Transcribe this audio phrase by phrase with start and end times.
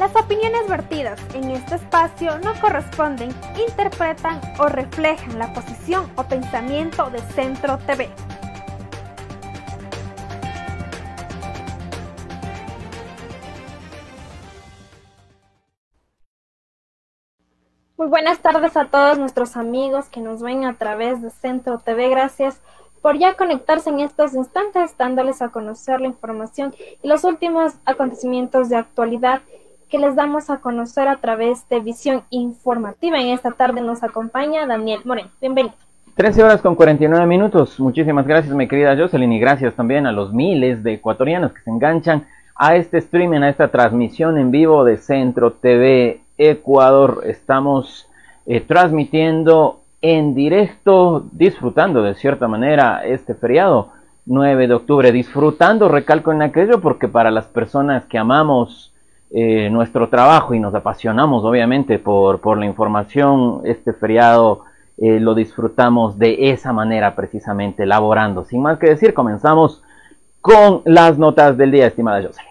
[0.00, 3.28] Las opiniones vertidas en este espacio no corresponden,
[3.68, 8.08] interpretan o reflejan la posición o pensamiento de Centro TV.
[17.98, 22.08] Muy buenas tardes a todos nuestros amigos que nos ven a través de Centro TV.
[22.08, 22.62] Gracias
[23.02, 28.70] por ya conectarse en estos instantes, dándoles a conocer la información y los últimos acontecimientos
[28.70, 29.42] de actualidad
[29.90, 33.20] que les damos a conocer a través de Visión Informativa.
[33.20, 35.30] En esta tarde nos acompaña Daniel Moreno.
[35.40, 35.74] Bienvenido.
[36.14, 37.80] 13 horas con 49 minutos.
[37.80, 41.70] Muchísimas gracias, mi querida Jocelyn, y gracias también a los miles de ecuatorianos que se
[41.70, 47.22] enganchan a este streaming, a esta transmisión en vivo de Centro TV Ecuador.
[47.26, 48.08] Estamos
[48.46, 53.88] eh, transmitiendo en directo, disfrutando de cierta manera este feriado
[54.26, 58.89] 9 de octubre, disfrutando, recalco en aquello, porque para las personas que amamos
[59.30, 64.64] eh, nuestro trabajo y nos apasionamos obviamente por, por la información, este feriado
[64.98, 68.44] eh, lo disfrutamos de esa manera precisamente, laborando.
[68.44, 69.82] Sin más que decir, comenzamos
[70.40, 72.50] con las notas del día, estimada Jocelyn.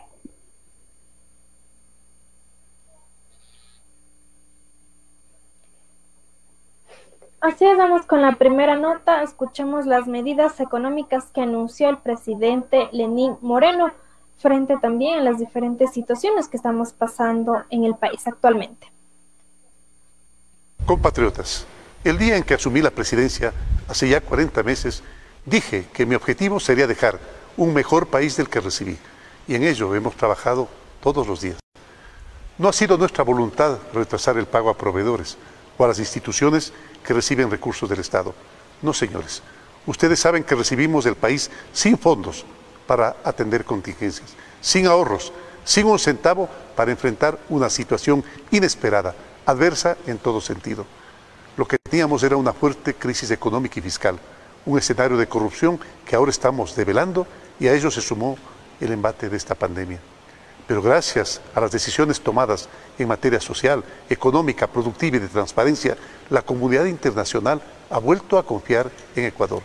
[7.41, 9.22] Así es, vamos con la primera nota.
[9.22, 13.91] Escuchemos las medidas económicas que anunció el presidente Lenín Moreno
[14.39, 18.91] frente también a las diferentes situaciones que estamos pasando en el país actualmente.
[20.85, 21.66] Compatriotas,
[22.03, 23.53] el día en que asumí la presidencia,
[23.88, 25.03] hace ya 40 meses,
[25.45, 27.19] dije que mi objetivo sería dejar
[27.57, 28.97] un mejor país del que recibí,
[29.47, 30.69] y en ello hemos trabajado
[31.01, 31.57] todos los días.
[32.57, 35.38] No ha sido nuestra voluntad retrasar el pago a proveedores
[35.77, 36.73] o a las instituciones
[37.06, 38.33] que reciben recursos del Estado.
[38.81, 39.41] No, señores.
[39.85, 42.45] Ustedes saben que recibimos del país sin fondos
[42.89, 45.31] para atender contingencias, sin ahorros,
[45.63, 49.13] sin un centavo para enfrentar una situación inesperada,
[49.45, 50.88] adversa en todo sentido.
[51.55, 54.17] Lo que teníamos era una fuerte crisis económica y fiscal,
[54.66, 57.27] un escenario de corrupción que ahora estamos develando
[57.59, 58.39] y a ello se sumó
[58.81, 60.00] el embate de esta pandemia.
[60.66, 65.95] Pero gracias a las decisiones tomadas en materia social, económica, productiva y de transparencia,
[66.31, 67.61] la comunidad internacional
[67.91, 69.61] ha vuelto a confiar en Ecuador.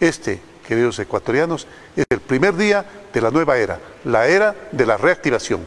[0.00, 4.96] Este queridos ecuatorianos, es el primer día de la nueva era, la era de la
[4.96, 5.66] reactivación.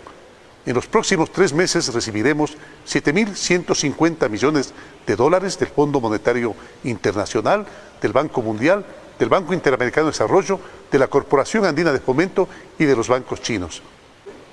[0.65, 2.55] En los próximos tres meses recibiremos
[2.87, 4.73] 7.150 millones
[5.07, 7.65] de dólares del Fondo Monetario Internacional,
[8.01, 8.85] del Banco Mundial,
[9.17, 10.59] del Banco Interamericano de Desarrollo,
[10.91, 13.81] de la Corporación Andina de Fomento y de los bancos chinos.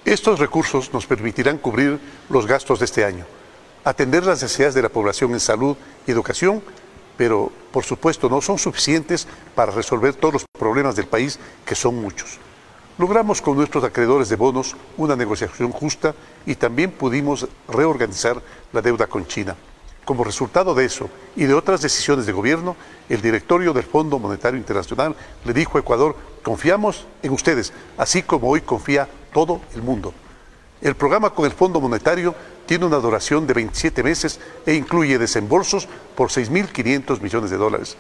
[0.05, 1.99] Estos recursos nos permitirán cubrir
[2.31, 3.25] los gastos de este año,
[3.85, 5.77] atender las necesidades de la población en salud
[6.07, 6.63] y educación,
[7.17, 11.95] pero por supuesto no son suficientes para resolver todos los problemas del país, que son
[12.01, 12.39] muchos.
[12.97, 16.15] Logramos con nuestros acreedores de bonos una negociación justa
[16.47, 18.41] y también pudimos reorganizar
[18.73, 19.57] la deuda con China.
[20.07, 22.77] Como resultado de eso y de otras decisiones de gobierno,
[23.11, 25.15] el directorio del Fondo Monetario Internacional
[25.45, 30.15] le dijo a Ecuador, confiamos en ustedes, así como hoy confía todo el mundo.
[30.81, 32.35] El programa con el Fondo Monetario
[32.67, 37.97] tiene una duración de 27 meses e incluye desembolsos por 6.500 millones de dólares.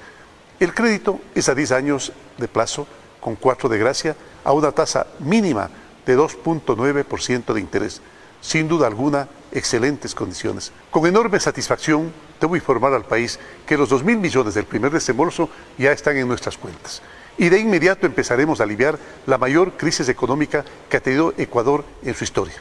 [0.58, 2.86] El crédito es a 10 años de plazo,
[3.20, 5.70] con 4 de gracia, a una tasa mínima
[6.04, 8.00] de 2.9% de interés.
[8.40, 10.72] Sin duda alguna, excelentes condiciones.
[10.90, 15.48] Con enorme satisfacción, debo informar al país que los 2.000 millones del primer desembolso
[15.78, 17.02] ya están en nuestras cuentas.
[17.38, 22.14] Y de inmediato empezaremos a aliviar la mayor crisis económica que ha tenido Ecuador en
[22.14, 22.54] su historia.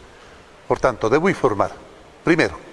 [0.68, 1.86] Por tanto, debo informar
[2.26, 2.66] Primero,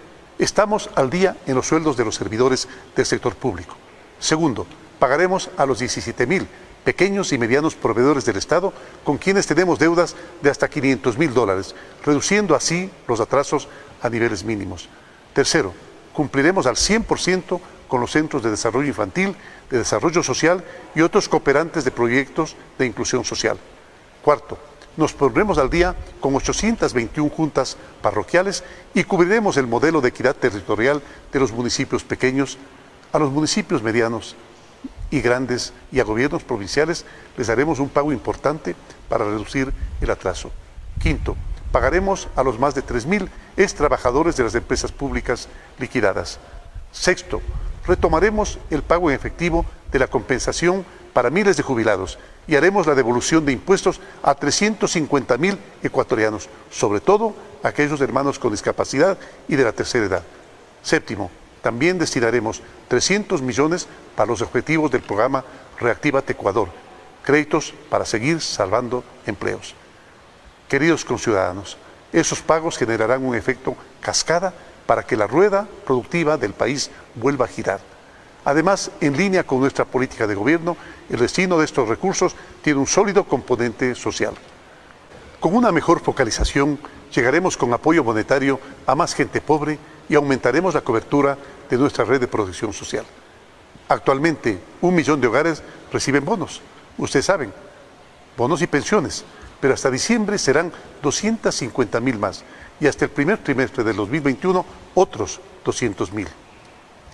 [0.43, 2.67] Estamos al día en los sueldos de los servidores
[2.97, 3.77] del sector público.
[4.19, 4.67] Segundo,
[4.99, 6.49] pagaremos a los 17 mil
[6.83, 8.73] pequeños y medianos proveedores del Estado
[9.05, 13.69] con quienes tenemos deudas de hasta 500 mil dólares, reduciendo así los atrasos
[14.01, 14.89] a niveles mínimos.
[15.33, 15.73] Tercero,
[16.13, 19.37] cumpliremos al 100% con los centros de desarrollo infantil,
[19.71, 20.65] de desarrollo social
[20.97, 23.59] y otros cooperantes de proyectos de inclusión social.
[24.23, 24.59] Cuarto,
[24.97, 31.03] nos pondremos al día con 821 juntas parroquiales y cubriremos el modelo de equidad territorial
[31.33, 32.59] de los municipios pequeños
[33.13, 34.37] a los municipios medianos
[35.11, 37.05] y grandes y a gobiernos provinciales
[37.37, 38.75] les haremos un pago importante
[39.09, 40.51] para reducir el atraso.
[41.01, 41.37] Quinto,
[41.71, 45.49] pagaremos a los más de 3.000 ex trabajadores de las empresas públicas
[45.79, 46.39] liquidadas.
[46.93, 47.41] Sexto,
[47.87, 52.95] retomaremos el pago en efectivo de la compensación para miles de jubilados y haremos la
[52.95, 59.19] devolución de impuestos a 350 mil ecuatorianos, sobre todo aquellos hermanos con discapacidad
[59.49, 60.23] y de la tercera edad.
[60.83, 61.31] Séptimo,
[61.63, 63.87] también destinaremos 300 millones
[64.17, 65.45] para los objetivos del programa
[65.79, 66.69] Reactívate Ecuador,
[67.23, 69.75] créditos para seguir salvando empleos.
[70.69, 71.77] Queridos conciudadanos,
[72.13, 74.53] esos pagos generarán un efecto cascada
[74.87, 77.92] para que la rueda productiva del país vuelva a girar.
[78.45, 80.77] Además, en línea con nuestra política de gobierno,
[81.09, 84.35] el destino de estos recursos tiene un sólido componente social.
[85.39, 86.79] Con una mejor focalización,
[87.15, 89.79] llegaremos con apoyo monetario a más gente pobre
[90.09, 91.39] y aumentaremos la cobertura
[91.71, 93.05] de nuestra red de protección social.
[93.89, 95.63] Actualmente, un millón de hogares
[95.93, 96.61] reciben bonos,
[96.99, 97.53] ustedes saben,
[98.37, 99.25] bonos y pensiones,
[99.61, 100.73] pero hasta diciembre serán
[101.03, 102.43] 250 mil más
[102.81, 106.29] y hasta el primer trimestre del 2021 otros 200 mil.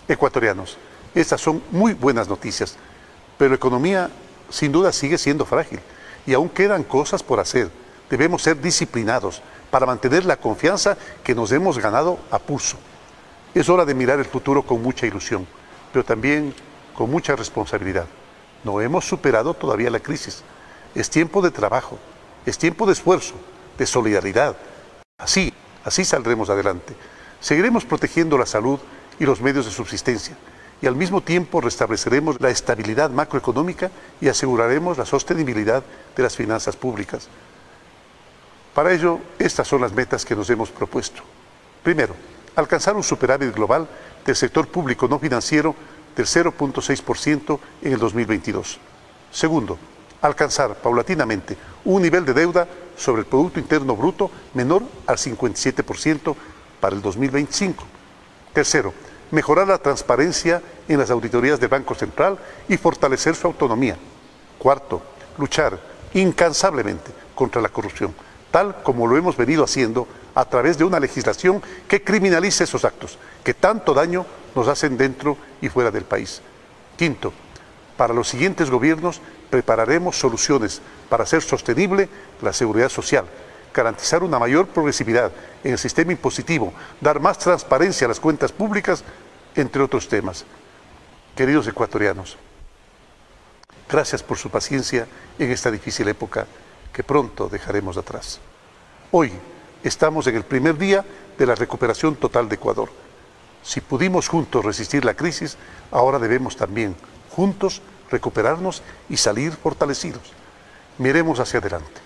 [0.07, 0.79] Ecuatorianos,
[1.15, 2.77] estas son muy buenas noticias,
[3.37, 4.11] pero la economía
[4.51, 5.81] sin duda sigue siendo frágil
[6.27, 7.71] y aún quedan cosas por hacer.
[8.11, 12.77] Debemos ser disciplinados para mantener la confianza que nos hemos ganado a pulso.
[13.55, 15.47] Es hora de mirar el futuro con mucha ilusión,
[15.93, 16.55] pero también
[16.95, 18.07] con mucha responsabilidad.
[18.65, 20.43] No hemos superado todavía la crisis.
[20.95, 21.99] Es tiempo de trabajo,
[22.45, 23.35] es tiempo de esfuerzo,
[23.77, 24.57] de solidaridad.
[25.19, 25.53] Así,
[25.85, 26.95] así saldremos adelante.
[27.41, 28.81] Seguiremos protegiendo la salud
[29.19, 30.37] y los medios de subsistencia
[30.81, 33.91] y al mismo tiempo restableceremos la estabilidad macroeconómica
[34.21, 35.83] y aseguraremos la sostenibilidad
[36.17, 37.29] de las finanzas públicas.
[38.75, 41.23] Para ello, estas son las metas que nos hemos propuesto.
[41.83, 42.15] Primero,
[42.55, 43.89] alcanzar un superávit global
[44.25, 45.75] del sector público no financiero
[46.15, 48.79] del 0.6% en el 2022.
[49.33, 49.79] Segundo,
[50.23, 56.35] alcanzar paulatinamente un nivel de deuda sobre el Producto Interno Bruto menor al 57%
[56.81, 57.85] para el 2025.
[58.53, 58.93] Tercero,
[59.31, 62.39] mejorar la transparencia en las auditorías del Banco Central
[62.69, 63.97] y fortalecer su autonomía.
[64.59, 65.03] Cuarto,
[65.37, 65.79] luchar
[66.15, 68.15] incansablemente contra la corrupción,
[68.51, 73.19] tal como lo hemos venido haciendo a través de una legislación que criminalice esos actos,
[73.45, 76.41] que tanto daño nos hacen dentro y fuera del país.
[76.97, 77.33] Quinto,
[77.97, 79.21] para los siguientes gobiernos
[79.51, 82.09] prepararemos soluciones para hacer sostenible
[82.43, 83.25] la seguridad social,
[83.73, 85.33] garantizar una mayor progresividad
[85.65, 89.05] en el sistema impositivo, dar más transparencia a las cuentas públicas,
[89.55, 90.45] entre otros temas.
[91.37, 92.37] Queridos ecuatorianos,
[93.89, 95.07] gracias por su paciencia
[95.39, 96.47] en esta difícil época
[96.93, 98.41] que pronto dejaremos atrás.
[99.11, 99.33] Hoy
[99.83, 101.05] estamos en el primer día
[101.39, 102.91] de la recuperación total de Ecuador.
[103.63, 105.57] Si pudimos juntos resistir la crisis,
[105.91, 106.97] ahora debemos también
[107.31, 110.33] juntos recuperarnos y salir fortalecidos.
[110.99, 112.01] Miremos hacia adelante,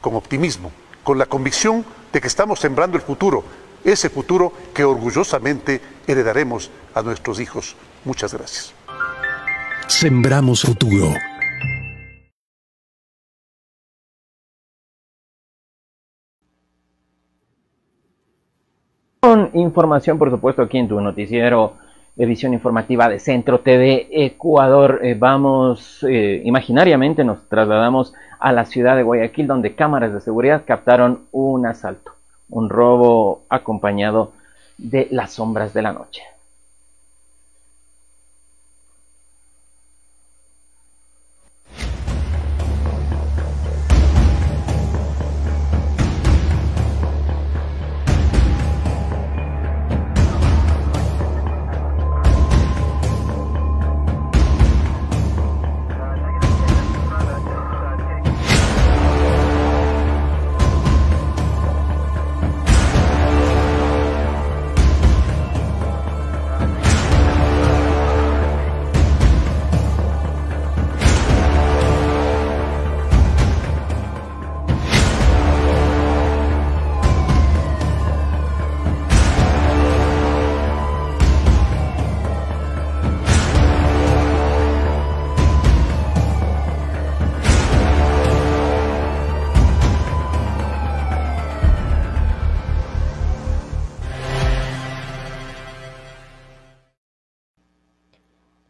[0.00, 0.70] con optimismo,
[1.06, 3.44] con la convicción de que estamos sembrando el futuro,
[3.84, 7.76] ese futuro que orgullosamente heredaremos a nuestros hijos.
[8.04, 8.74] Muchas gracias.
[9.86, 11.14] Sembramos futuro.
[19.20, 21.74] Con información, por supuesto, aquí en tu noticiero
[22.16, 25.00] edición informativa de Centro TV Ecuador.
[25.02, 30.62] Eh, vamos, eh, imaginariamente nos trasladamos a la ciudad de Guayaquil, donde cámaras de seguridad
[30.66, 32.12] captaron un asalto,
[32.48, 34.32] un robo acompañado
[34.78, 36.22] de las sombras de la noche.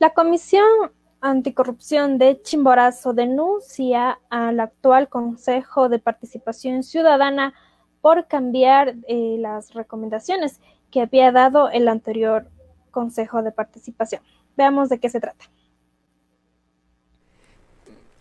[0.07, 7.55] La Comisión Anticorrupción de Chimborazo denuncia al actual Consejo de Participación Ciudadana
[8.01, 10.61] por cambiar eh, las recomendaciones
[10.93, 12.49] que había dado el anterior
[12.93, 14.23] Consejo de Participación.
[14.57, 15.47] Veamos de qué se trata.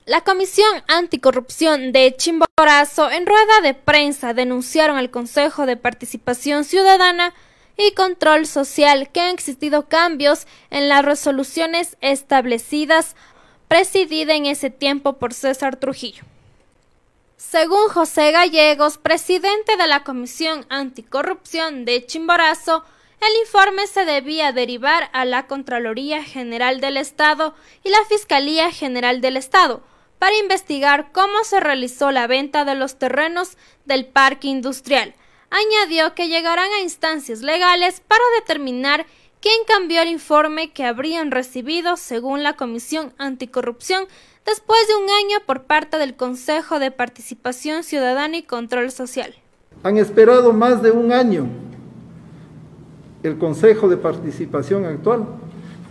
[0.08, 7.36] La Comisión Anticorrupción de Chimborazo en rueda de prensa denunciaron al Consejo de Participación Ciudadana
[7.77, 13.15] y Control Social que han existido cambios en las resoluciones establecidas
[13.67, 16.24] presidida en ese tiempo por César Trujillo.
[17.38, 22.84] Según José Gallegos, presidente de la Comisión Anticorrupción de Chimborazo,
[23.22, 29.22] el informe se debía derivar a la Contraloría General del Estado y la Fiscalía General
[29.22, 29.84] del Estado
[30.20, 35.13] para investigar cómo se realizó la venta de los terrenos del parque industrial.
[35.50, 39.06] Añadió que llegarán a instancias legales para determinar
[39.40, 44.06] quién cambió el informe que habrían recibido según la Comisión Anticorrupción
[44.46, 49.36] después de un año por parte del Consejo de Participación Ciudadana y Control Social.
[49.84, 51.48] Han esperado más de un año
[53.24, 55.25] el Consejo de Participación actual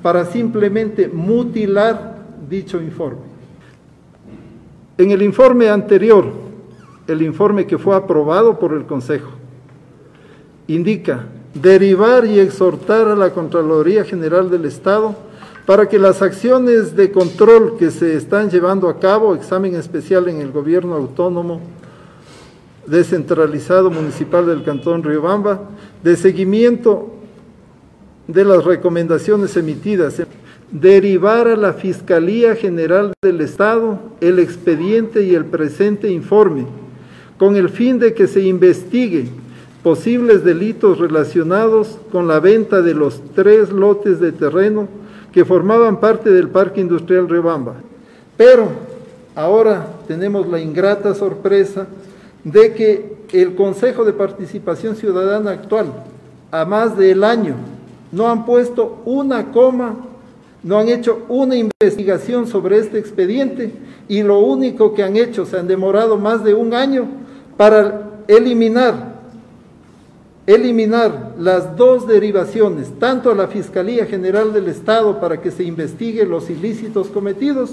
[0.03, 2.19] para simplemente mutilar
[2.49, 3.23] dicho informe.
[4.99, 6.33] En el informe anterior,
[7.07, 9.31] el informe que fue aprobado por el Consejo,
[10.67, 15.15] indica derivar y exhortar a la Contraloría General del Estado
[15.67, 20.41] para que las acciones de control que se están llevando a cabo, examen especial en
[20.41, 21.61] el gobierno autónomo
[22.87, 25.63] descentralizado municipal del Cantón Riobamba,
[26.03, 27.15] de seguimiento
[28.27, 30.23] de las recomendaciones emitidas,
[30.71, 36.67] derivar a la Fiscalía General del Estado el expediente y el presente informe,
[37.39, 39.29] con el fin de que se investigue
[39.85, 44.89] posibles delitos relacionados con la venta de los tres lotes de terreno
[45.31, 47.75] que formaban parte del Parque Industrial Riobamba.
[48.39, 48.69] Pero
[49.35, 51.87] ahora tenemos la ingrata sorpresa
[52.45, 55.93] de que el Consejo de Participación Ciudadana actual,
[56.51, 57.55] a más del año
[58.11, 59.97] no han puesto una coma,
[60.63, 63.71] no han hecho una investigación sobre este expediente
[64.09, 67.07] y lo único que han hecho, se han demorado más de un año
[67.59, 69.14] para eliminar,
[70.47, 76.27] eliminar las dos derivaciones, tanto a la Fiscalía General del Estado para que se investigue
[76.27, 77.73] los ilícitos cometidos,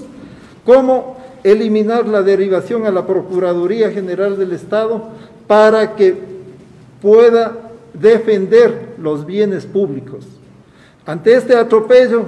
[0.64, 5.02] como eliminar la derivación a la Procuraduría General del Estado
[5.46, 6.16] para que
[7.02, 7.58] pueda
[7.92, 10.24] defender los bienes públicos.
[11.04, 12.24] Ante este atropello,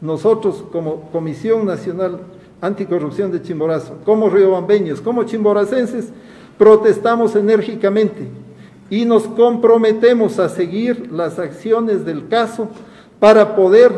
[0.00, 2.20] nosotros como Comisión Nacional
[2.60, 6.06] Anticorrupción de Chimborazo, como riobambeños, como chimboracenses,
[6.56, 8.28] protestamos enérgicamente
[8.90, 12.68] y nos comprometemos a seguir las acciones del caso
[13.18, 13.92] para poder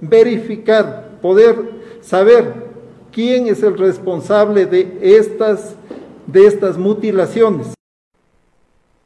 [0.00, 1.70] verificar, poder
[2.02, 2.64] saber
[3.12, 5.76] quién es el responsable de estas,
[6.76, 7.68] mutilaciones.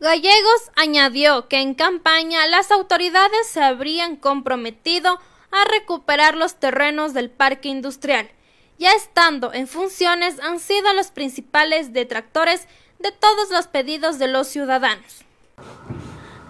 [0.01, 5.19] Gallegos añadió que en campaña las autoridades se habrían comprometido
[5.51, 8.31] a recuperar los terrenos del parque industrial.
[8.79, 12.69] Ya estando en funciones han sido los principales detractores
[13.01, 15.25] de todos los pedidos de los ciudadanos.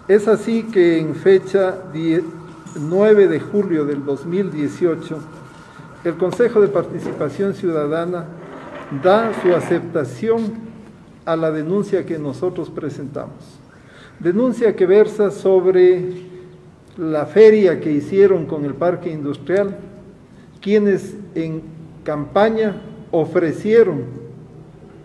[0.07, 1.83] Es así que en fecha
[2.75, 5.19] 9 de julio del 2018,
[6.03, 8.25] el Consejo de Participación Ciudadana
[9.03, 10.69] da su aceptación
[11.25, 13.59] a la denuncia que nosotros presentamos.
[14.19, 16.27] Denuncia que versa sobre
[16.97, 19.77] la feria que hicieron con el parque industrial,
[20.59, 21.61] quienes en
[22.03, 24.03] campaña ofrecieron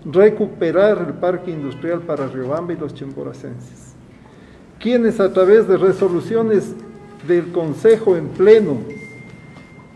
[0.05, 3.84] recuperar el parque industrial para Riobamba y los chimboracenses,
[4.81, 6.75] quienes a través de resoluciones
[7.27, 8.79] del Consejo en pleno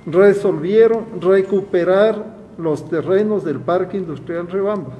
[0.07, 4.93] resolvieron recuperar los terrenos del parque industrial Riobamba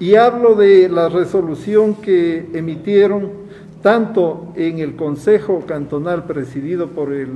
[0.00, 3.30] y hablo de la resolución que emitieron
[3.82, 7.30] tanto en el Consejo Cantonal presidido por el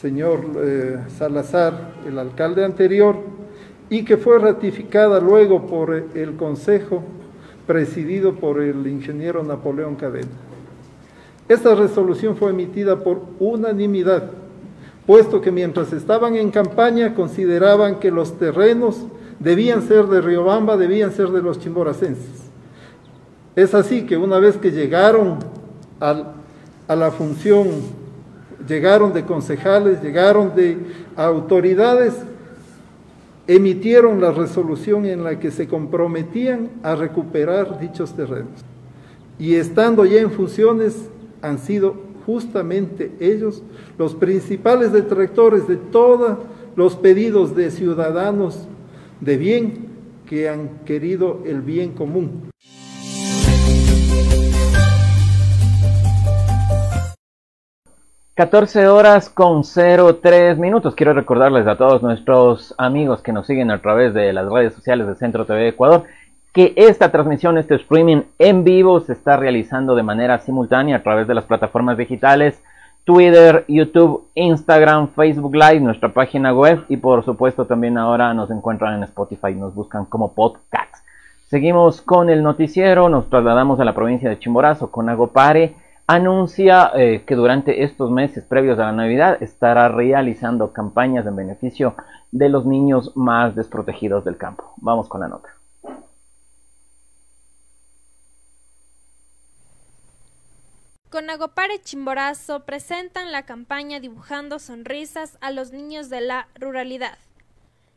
[0.00, 3.16] señor eh, Salazar, el alcalde anterior,
[3.90, 7.02] y que fue ratificada luego por el Consejo
[7.66, 10.28] presidido por el ingeniero Napoleón Cadena.
[11.48, 14.30] Esta resolución fue emitida por unanimidad,
[15.06, 19.04] puesto que mientras estaban en campaña consideraban que los terrenos
[19.38, 22.44] debían ser de Riobamba, debían ser de los chimboracenses.
[23.56, 25.38] Es así que una vez que llegaron
[26.00, 27.68] a la función,
[28.66, 30.78] llegaron de concejales, llegaron de
[31.14, 32.14] autoridades,
[33.46, 38.64] emitieron la resolución en la que se comprometían a recuperar dichos terrenos.
[39.38, 41.10] Y estando ya en funciones,
[41.44, 43.62] han sido justamente ellos
[43.98, 46.38] los principales detractores de todos
[46.74, 48.66] los pedidos de ciudadanos
[49.20, 49.88] de bien
[50.26, 52.48] que han querido el bien común.
[58.36, 60.96] 14 horas con 03 minutos.
[60.96, 65.06] Quiero recordarles a todos nuestros amigos que nos siguen a través de las redes sociales
[65.06, 66.04] de Centro TV Ecuador
[66.54, 71.26] que esta transmisión, este streaming en vivo se está realizando de manera simultánea a través
[71.26, 72.62] de las plataformas digitales
[73.02, 78.94] Twitter, YouTube, Instagram, Facebook Live, nuestra página web y por supuesto también ahora nos encuentran
[78.94, 81.04] en Spotify, nos buscan como podcast.
[81.48, 85.74] Seguimos con el noticiero, nos trasladamos a la provincia de Chimborazo con Agopare
[86.06, 91.94] anuncia eh, que durante estos meses previos a la Navidad estará realizando campañas en beneficio
[92.30, 94.72] de los niños más desprotegidos del campo.
[94.76, 95.53] Vamos con la nota.
[101.14, 107.18] Con Agopare Chimborazo presentan la campaña Dibujando Sonrisas a los niños de la ruralidad,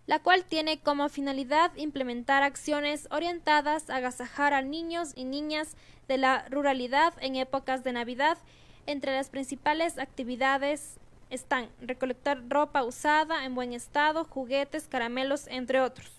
[0.06, 6.20] la cual tiene como finalidad implementar acciones orientadas a agasajar a niños y niñas de
[6.20, 8.38] la ruralidad en épocas de Navidad.
[8.86, 11.00] Entre las principales actividades
[11.32, 16.12] están recolectar ropa usada en buen estado, juguetes, caramelos, entre otros.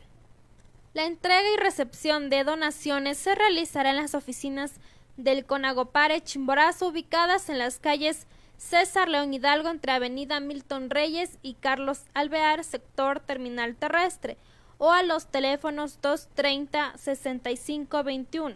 [0.94, 4.80] La entrega y recepción de donaciones se realizará en las oficinas
[5.18, 11.54] del Conagopare Chimborazo ubicadas en las calles César León Hidalgo entre Avenida Milton Reyes y
[11.54, 14.36] Carlos Alvear, sector terminal terrestre,
[14.78, 18.54] o a los teléfonos 230 6521.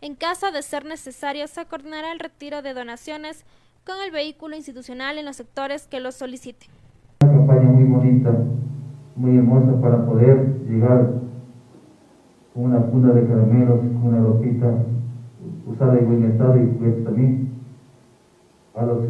[0.00, 3.44] En caso de ser necesario, se coordinará el retiro de donaciones
[3.86, 6.68] con el vehículo institucional en los sectores que lo soliciten.
[7.22, 8.32] Una campaña muy bonita,
[9.14, 11.12] muy hermosa para poder llegar
[12.54, 14.84] con una funda de caramelos, con una ropita
[15.70, 17.48] usada en buen estado y pues también
[18.74, 19.04] a los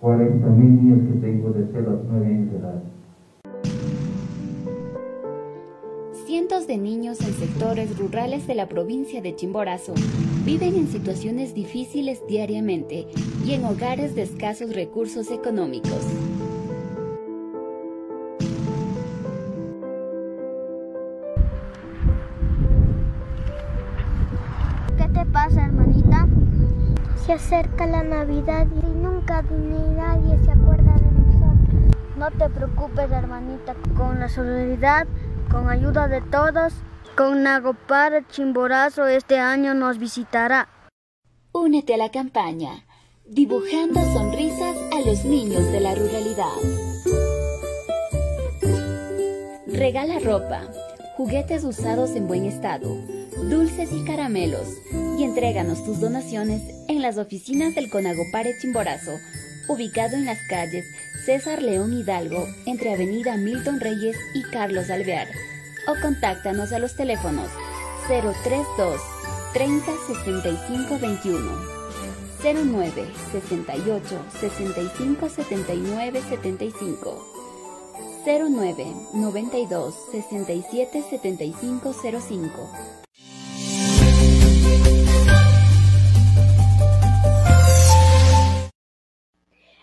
[0.00, 2.82] 40 mil niños que tengo desde los 9 años de edad.
[6.26, 9.94] Cientos de niños en sectores rurales de la provincia de Chimborazo
[10.44, 13.06] viven en situaciones difíciles diariamente
[13.44, 16.06] y en hogares de escasos recursos económicos.
[27.28, 32.16] Se acerca la Navidad y nunca ni nadie se acuerda de nosotros.
[32.16, 35.06] No te preocupes, hermanita, con la solidaridad
[35.50, 36.72] con ayuda de todos,
[37.18, 40.70] con Nagopar Chimborazo este año nos visitará.
[41.52, 42.86] Únete a la campaña,
[43.26, 46.56] dibujando sonrisas a los niños de la ruralidad.
[49.66, 50.62] Regala ropa,
[51.18, 52.96] juguetes usados en buen estado,
[53.44, 54.68] dulces y caramelos,
[55.18, 59.18] y entréganos tus donaciones en las oficinas del Conagopare Chimborazo,
[59.68, 60.84] ubicado en las calles
[61.24, 65.28] César León Hidalgo, entre Avenida Milton Reyes y Carlos Alvear.
[65.86, 67.48] O contáctanos a los teléfonos
[68.08, 69.00] 032
[69.52, 71.78] 30 65 21,
[72.42, 77.32] 09 68 65 79 75,
[78.26, 83.07] 09 92 67 75 05.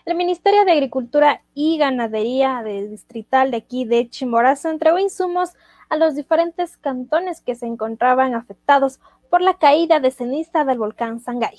[0.06, 5.54] El Ministerio de Agricultura y Ganadería del Distrital de aquí de Chimborazo entregó insumos
[5.88, 11.18] a los diferentes cantones que se encontraban afectados por la caída de ceniza del volcán
[11.18, 11.58] Sangay.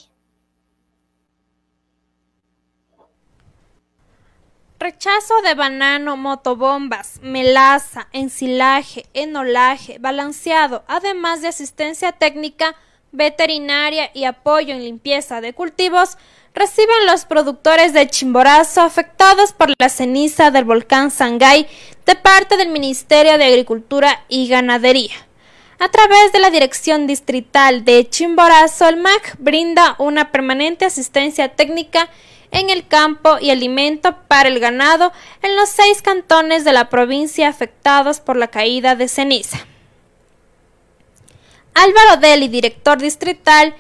[4.79, 12.77] Rechazo de banano, motobombas, melaza, ensilaje, enolaje, balanceado, además de asistencia técnica,
[13.12, 16.17] veterinaria y apoyo en limpieza de cultivos,
[16.58, 21.67] reciben los productores de Chimborazo afectados por la ceniza del volcán Sangay
[22.06, 25.13] de parte del Ministerio de Agricultura y Ganadería.
[25.80, 32.10] A través de la Dirección Distrital de Chimborazo, el MAC brinda una permanente asistencia técnica
[32.50, 35.12] en el campo y alimento para el ganado
[35.43, 39.60] en los seis cantones de la provincia afectados por la caída de ceniza.
[41.76, 43.76] Álvaro Deli, director distrital,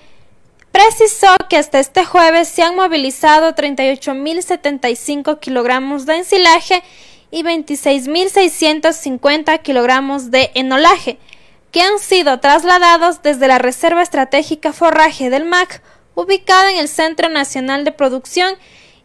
[0.77, 6.83] precisó que hasta este jueves se han movilizado 38.075 kilogramos de ensilaje
[7.31, 11.17] y 26.650 kilogramos de enolaje,
[11.71, 15.81] que han sido trasladados desde la Reserva Estratégica Forraje del MAC,
[16.13, 18.53] ubicada en el Centro Nacional de Producción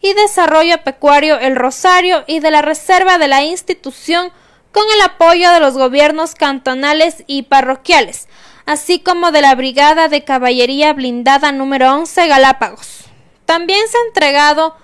[0.02, 4.30] y Desarrollo Pecuario El Rosario y de la Reserva de la institución
[4.72, 8.28] con el apoyo de los gobiernos cantonales y parroquiales,
[8.66, 13.04] así como de la Brigada de Caballería Blindada número 11 Galápagos.
[13.46, 14.76] También se ha entregado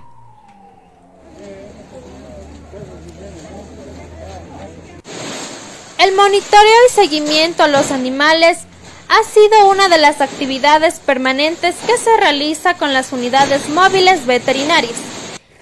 [5.98, 8.60] El monitoreo y seguimiento a los animales
[9.08, 14.94] ha sido una de las actividades permanentes que se realiza con las unidades móviles veterinarias,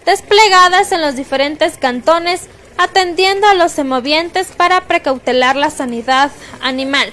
[0.08, 6.30] desplegadas en los diferentes cantones atendiendo a los semovientes para precautelar la sanidad
[6.62, 7.12] animal.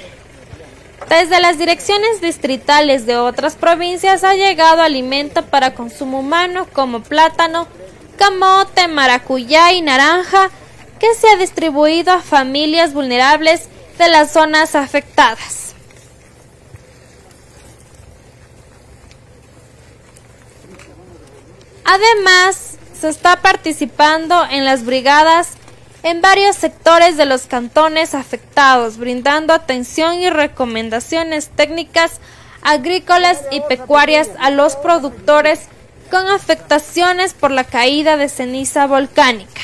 [1.10, 7.68] Desde las direcciones distritales de otras provincias ha llegado alimento para consumo humano como plátano,
[8.18, 10.50] camote, maracuyá y naranja
[10.98, 15.76] que se ha distribuido a familias vulnerables de las zonas afectadas.
[21.84, 25.50] Además, se está participando en las brigadas
[26.04, 32.20] en varios sectores de los cantones afectados, brindando atención y recomendaciones técnicas
[32.62, 35.62] agrícolas y pecuarias a los productores
[36.10, 39.62] con afectaciones por la caída de ceniza volcánica.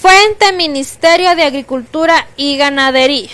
[0.00, 3.30] Fuente Ministerio de Agricultura y Ganadería.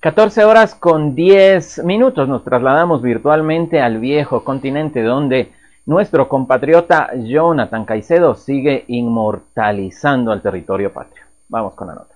[0.00, 5.52] 14 horas con 10 minutos nos trasladamos virtualmente al viejo continente donde
[5.86, 11.24] nuestro compatriota Jonathan Caicedo sigue inmortalizando al territorio patrio.
[11.48, 12.14] Vamos con la nota.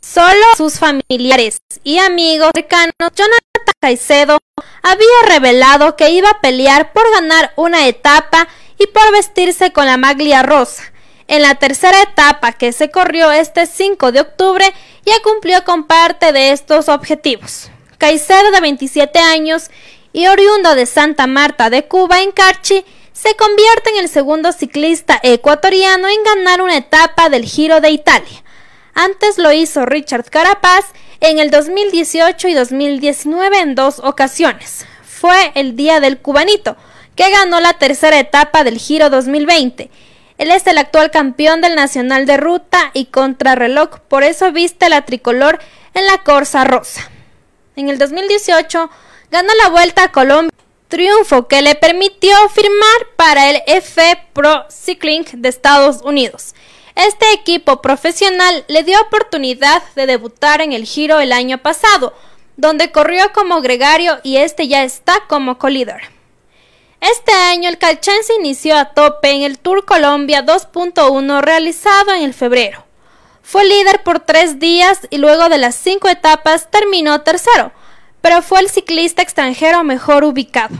[0.00, 4.38] Solo sus familiares y amigos cercanos, Jonathan Caicedo
[4.82, 9.96] había revelado que iba a pelear por ganar una etapa y por vestirse con la
[9.96, 10.82] maglia rosa.
[11.28, 14.72] En la tercera etapa que se corrió este 5 de octubre
[15.04, 17.70] ya cumplió con parte de estos objetivos.
[17.98, 19.70] Caicedo de 27 años
[20.12, 25.18] y oriundo de Santa Marta de Cuba en Carchi se convierte en el segundo ciclista
[25.22, 28.44] ecuatoriano en ganar una etapa del Giro de Italia.
[28.94, 30.84] Antes lo hizo Richard Carapaz
[31.20, 34.86] en el 2018 y 2019 en dos ocasiones.
[35.02, 36.76] Fue el día del cubanito,
[37.16, 39.90] que ganó la tercera etapa del Giro 2020.
[40.38, 45.06] Él es el actual campeón del Nacional de Ruta y Contrarreloj, por eso viste la
[45.06, 45.58] tricolor
[45.94, 47.10] en la Corsa Rosa.
[47.74, 48.90] En el 2018
[49.30, 50.52] ganó la Vuelta a Colombia,
[50.88, 54.02] triunfo que le permitió firmar para el F
[54.34, 56.54] Pro Cycling de Estados Unidos.
[56.94, 62.14] Este equipo profesional le dio oportunidad de debutar en el Giro el año pasado,
[62.56, 66.15] donde corrió como gregario y este ya está como colíder.
[67.00, 72.32] Este año el calchense inició a tope en el Tour Colombia 2.1 realizado en el
[72.32, 72.84] febrero.
[73.42, 77.70] Fue líder por tres días y luego de las cinco etapas terminó tercero,
[78.22, 80.74] pero fue el ciclista extranjero mejor ubicado.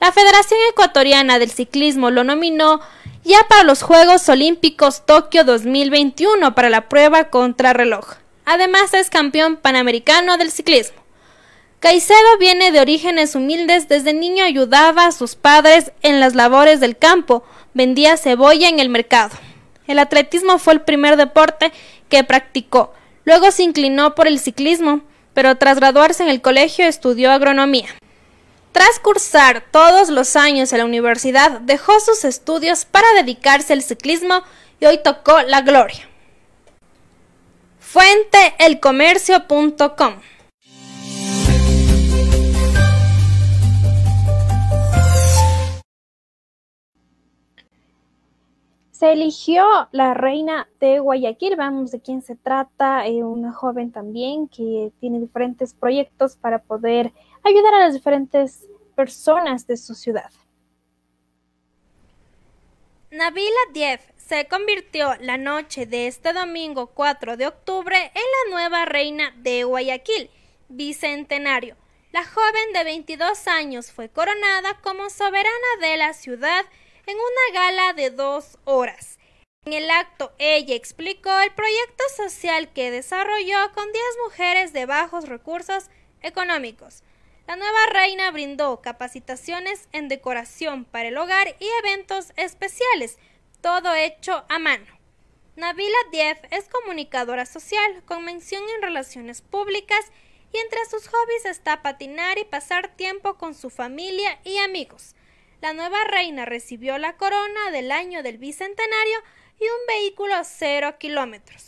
[0.00, 2.80] La Federación Ecuatoriana del Ciclismo lo nominó
[3.24, 8.14] ya para los Juegos Olímpicos Tokio 2021 para la prueba contrarreloj.
[8.44, 11.01] Además es campeón panamericano del ciclismo.
[11.82, 16.96] Caicedo viene de orígenes humildes, desde niño ayudaba a sus padres en las labores del
[16.96, 17.42] campo,
[17.74, 19.36] vendía cebolla en el mercado.
[19.88, 21.72] El atletismo fue el primer deporte
[22.08, 22.94] que practicó.
[23.24, 25.00] Luego se inclinó por el ciclismo,
[25.34, 27.88] pero tras graduarse en el colegio estudió agronomía.
[28.70, 34.44] Tras cursar todos los años en la universidad, dejó sus estudios para dedicarse al ciclismo
[34.78, 36.08] y hoy tocó la gloria.
[37.80, 40.20] Fuente elcomercio.com
[49.02, 54.46] Se eligió la reina de Guayaquil, vamos de quién se trata, eh, una joven también
[54.46, 57.12] que tiene diferentes proyectos para poder
[57.42, 60.30] ayudar a las diferentes personas de su ciudad.
[63.10, 68.84] Nabila Dief se convirtió la noche de este domingo 4 de octubre en la nueva
[68.84, 70.30] reina de Guayaquil,
[70.68, 71.74] bicentenario.
[72.12, 75.48] La joven de 22 años fue coronada como soberana
[75.80, 76.64] de la ciudad
[77.06, 79.18] en una gala de dos horas.
[79.64, 85.28] En el acto, ella explicó el proyecto social que desarrolló con 10 mujeres de bajos
[85.28, 85.88] recursos
[86.20, 87.02] económicos.
[87.46, 93.18] La nueva reina brindó capacitaciones en decoración para el hogar y eventos especiales,
[93.60, 94.86] todo hecho a mano.
[95.54, 100.10] Nabila Dief es comunicadora social con mención en relaciones públicas
[100.52, 105.14] y entre sus hobbies está patinar y pasar tiempo con su familia y amigos.
[105.62, 109.18] La nueva reina recibió la corona del año del bicentenario
[109.60, 111.66] y un vehículo cero kilómetros.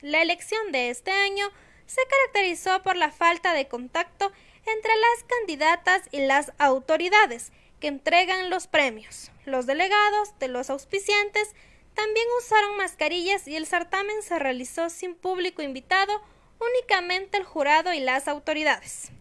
[0.00, 1.46] La elección de este año
[1.86, 4.32] se caracterizó por la falta de contacto
[4.66, 9.30] entre las candidatas y las autoridades que entregan los premios.
[9.44, 11.54] Los delegados de los auspiciantes
[11.94, 16.20] también usaron mascarillas y el certamen se realizó sin público invitado,
[16.58, 19.12] únicamente el jurado y las autoridades.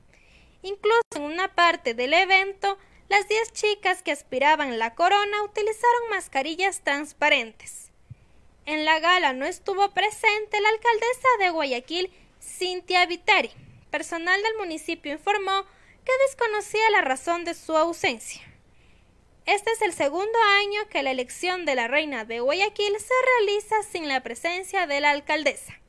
[0.64, 6.82] Incluso en una parte del evento, las 10 chicas que aspiraban la corona utilizaron mascarillas
[6.84, 7.92] transparentes.
[8.66, 13.52] En la gala no estuvo presente la alcaldesa de Guayaquil, Cintia Viteri.
[13.92, 15.66] Personal del municipio informó
[16.04, 18.42] que desconocía la razón de su ausencia.
[19.46, 23.76] Este es el segundo año que la elección de la reina de Guayaquil se realiza
[23.84, 25.80] sin la presencia de la alcaldesa.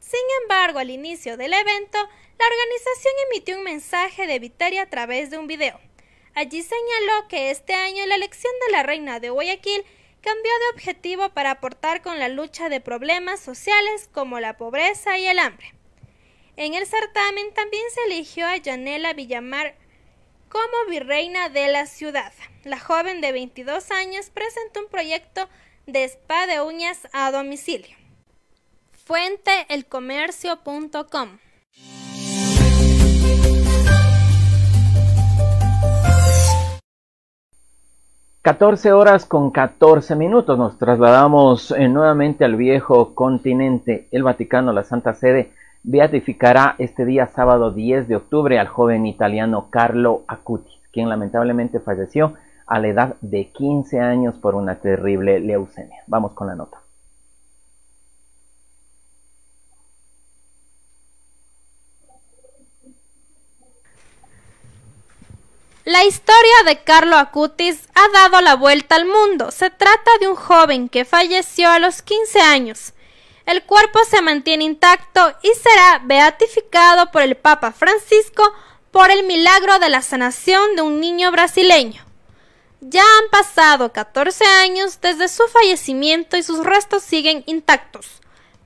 [0.00, 1.98] Sin embargo, al inicio del evento,
[2.38, 5.78] la organización emitió un mensaje de Viteria a través de un video.
[6.34, 9.84] Allí señaló que este año la elección de la reina de Guayaquil
[10.20, 15.26] cambió de objetivo para aportar con la lucha de problemas sociales como la pobreza y
[15.26, 15.74] el hambre.
[16.56, 19.74] En el certamen también se eligió a Yanela Villamar
[20.48, 22.32] como virreina de la ciudad.
[22.64, 25.48] La joven de 22 años presentó un proyecto
[25.86, 27.96] de spa de uñas a domicilio.
[28.92, 31.38] Fuente elcomercio.com
[38.50, 40.58] 14 horas con 14 minutos.
[40.58, 45.52] Nos trasladamos eh, nuevamente al viejo continente, el Vaticano, la Santa Sede
[45.84, 52.34] beatificará este día sábado 10 de octubre al joven italiano Carlo Acutis, quien lamentablemente falleció
[52.66, 56.02] a la edad de 15 años por una terrible leucemia.
[56.08, 56.78] Vamos con la nota.
[65.84, 69.50] La historia de Carlo Acutis ha dado la vuelta al mundo.
[69.50, 72.92] Se trata de un joven que falleció a los 15 años
[73.50, 78.52] el cuerpo se mantiene intacto y será beatificado por el Papa Francisco
[78.92, 82.04] por el milagro de la sanación de un niño brasileño.
[82.80, 88.20] Ya han pasado 14 años desde su fallecimiento y sus restos siguen intactos.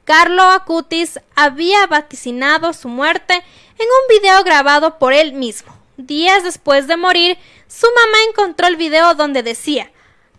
[0.04, 5.73] Carlo Acutis había vaticinado su muerte en un video grabado por él mismo.
[5.96, 9.90] Días después de morir, su mamá encontró el video donde decía,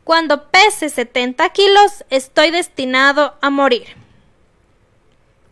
[0.03, 3.95] Cuando pese 70 kilos, estoy destinado a morir.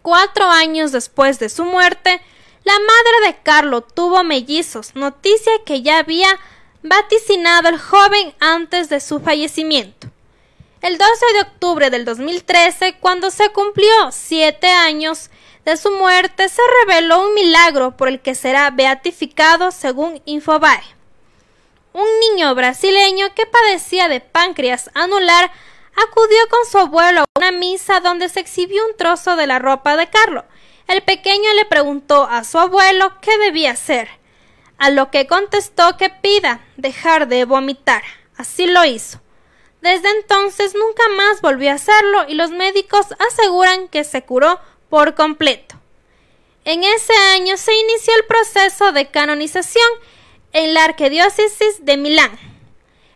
[0.01, 2.21] Cuatro años después de su muerte,
[2.65, 6.39] la madre de Carlo tuvo mellizos, noticia que ya había
[6.81, 10.07] vaticinado el joven antes de su fallecimiento.
[10.81, 15.29] El 12 de octubre del 2013, cuando se cumplió siete años
[15.65, 20.83] de su muerte, se reveló un milagro por el que será beatificado según Infobae.
[21.93, 25.51] Un niño brasileño que padecía de páncreas anular
[25.95, 29.95] acudió con su abuelo a una misa donde se exhibió un trozo de la ropa
[29.95, 30.43] de Carlo.
[30.87, 34.09] El pequeño le preguntó a su abuelo qué debía hacer,
[34.77, 38.03] a lo que contestó que pida dejar de vomitar.
[38.35, 39.21] Así lo hizo.
[39.81, 44.59] Desde entonces nunca más volvió a hacerlo y los médicos aseguran que se curó
[44.93, 45.73] por completo.
[46.65, 49.87] En ese año se inició el proceso de canonización
[50.51, 52.29] en la Arquidiócesis de Milán.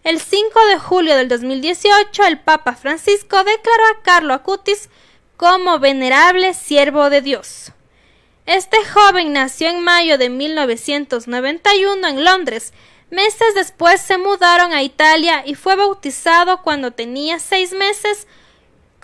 [0.03, 4.89] El 5 de julio del 2018, el Papa Francisco declaró a Carlo Acutis
[5.35, 7.71] como venerable siervo de Dios.
[8.47, 12.73] Este joven nació en mayo de 1991 en Londres.
[13.11, 18.25] Meses después se mudaron a Italia y fue bautizado cuando tenía seis meses.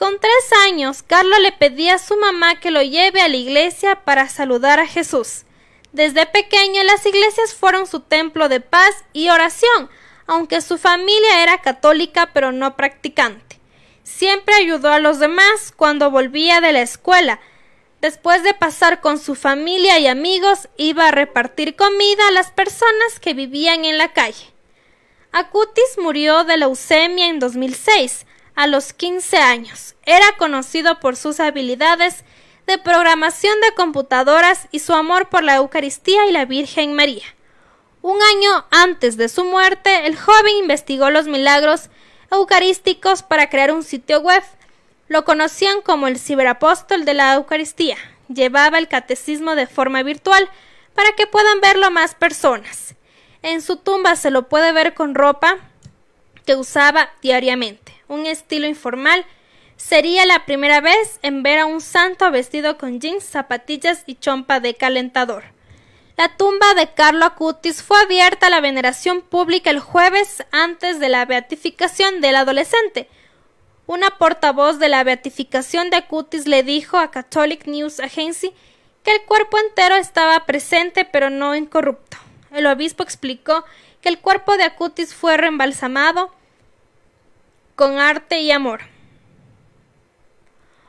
[0.04, 4.04] Con tres años, Carlo le pedía a su mamá que lo lleve a la iglesia
[4.04, 5.44] para saludar a Jesús.
[5.94, 9.90] Desde pequeño las iglesias fueron su templo de paz y oración,
[10.28, 13.62] aunque su familia era católica pero no practicante.
[14.04, 17.40] Siempre ayudó a los demás cuando volvía de la escuela.
[18.02, 23.22] Después de pasar con su familia y amigos, iba a repartir comida a las personas
[23.22, 24.52] que vivían en la calle.
[25.32, 29.96] Acutis murió de leucemia en 2006, a los 15 años.
[30.06, 32.24] Era conocido por sus habilidades
[32.68, 37.26] de programación de computadoras y su amor por la Eucaristía y la Virgen María.
[38.02, 41.90] Un año antes de su muerte, el joven investigó los milagros
[42.32, 44.44] eucarísticos para crear un sitio web.
[45.08, 47.98] Lo conocían como el ciberapóstol de la Eucaristía.
[48.28, 50.50] Llevaba el catecismo de forma virtual
[50.94, 52.96] para que puedan verlo más personas.
[53.42, 55.58] En su tumba se lo puede ver con ropa
[56.46, 59.26] que usaba diariamente, un estilo informal.
[59.78, 64.60] Sería la primera vez en ver a un santo vestido con jeans, zapatillas y chompa
[64.60, 65.44] de calentador.
[66.16, 71.10] La tumba de Carlo Acutis fue abierta a la veneración pública el jueves antes de
[71.10, 73.10] la beatificación del adolescente.
[73.88, 78.54] Una portavoz de la beatificación de Acutis le dijo a Catholic News Agency
[79.04, 82.18] que el cuerpo entero estaba presente pero no incorrupto.
[82.52, 83.66] El obispo explicó
[84.04, 86.30] que el cuerpo de Acutis fue reembalsamado
[87.76, 88.82] con arte y amor.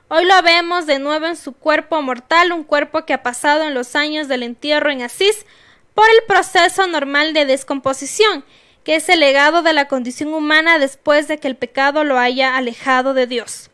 [0.09, 3.73] Hoy lo vemos de nuevo en su cuerpo mortal, un cuerpo que ha pasado en
[3.73, 5.47] los años del entierro en Asís
[5.95, 8.45] por el proceso normal de descomposición,
[8.83, 12.57] que es el legado de la condición humana después de que el pecado lo haya
[12.57, 13.71] alejado de Dios.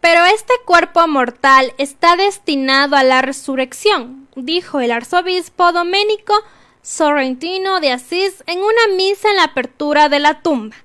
[0.00, 6.34] Pero este cuerpo mortal está destinado a la resurrección, dijo el arzobispo Domenico
[6.84, 10.76] Sorrentino de Asís en una misa en la apertura de la tumba.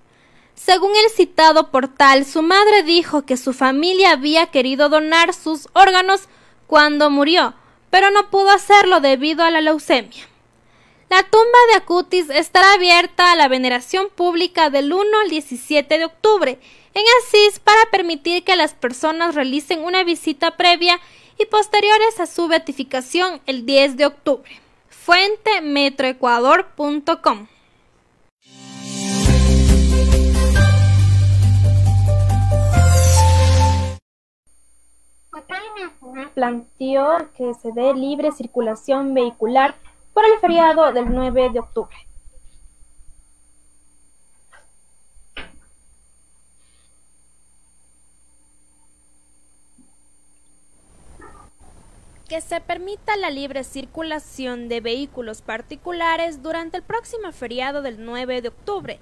[0.56, 6.30] Según el citado portal, su madre dijo que su familia había querido donar sus órganos
[6.68, 7.54] cuando murió,
[7.90, 10.26] pero no pudo hacerlo debido a la leucemia.
[11.10, 16.06] La tumba de Acutis estará abierta a la veneración pública del 1 al 17 de
[16.06, 16.60] octubre
[16.94, 20.98] en Asís para permitir que las personas realicen una visita previa
[21.38, 24.69] y posteriores a su beatificación el 10 de octubre.
[25.10, 27.48] Fuente metroecuador.com
[36.36, 39.74] planteó que se dé libre circulación vehicular
[40.14, 42.09] por el feriado del 9 de octubre.
[52.30, 58.44] Que se permita la libre circulación de vehículos particulares durante el próximo feriado del 9
[58.44, 59.00] de octubre,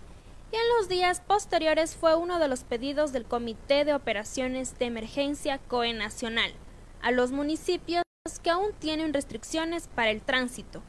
[0.50, 4.86] y en los días posteriores fue uno de los pedidos del Comité de Operaciones de
[4.86, 6.54] Emergencia COE Nacional
[7.02, 8.04] a los municipios
[8.42, 10.82] que aún tienen restricciones para el tránsito.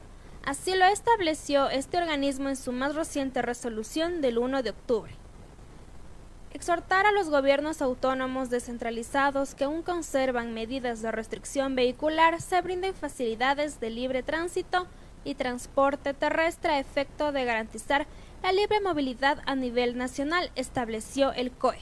[0.45, 5.13] Así lo estableció este organismo en su más reciente resolución del 1 de octubre.
[6.51, 12.95] Exhortar a los gobiernos autónomos descentralizados que aún conservan medidas de restricción vehicular se brinden
[12.95, 14.87] facilidades de libre tránsito
[15.25, 18.07] y transporte terrestre a efecto de garantizar
[18.43, 21.81] la libre movilidad a nivel nacional, estableció el COE.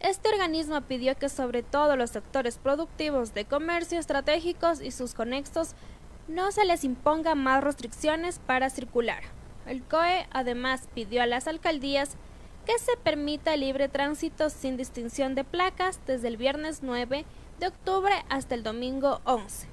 [0.00, 5.74] Este organismo pidió que sobre todo los sectores productivos de comercio estratégicos y sus conexos
[6.26, 9.22] no se les imponga más restricciones para circular.
[9.66, 12.16] El COE además pidió a las alcaldías
[12.66, 17.24] que se permita libre tránsito sin distinción de placas desde el viernes 9
[17.58, 19.66] de octubre hasta el domingo 11,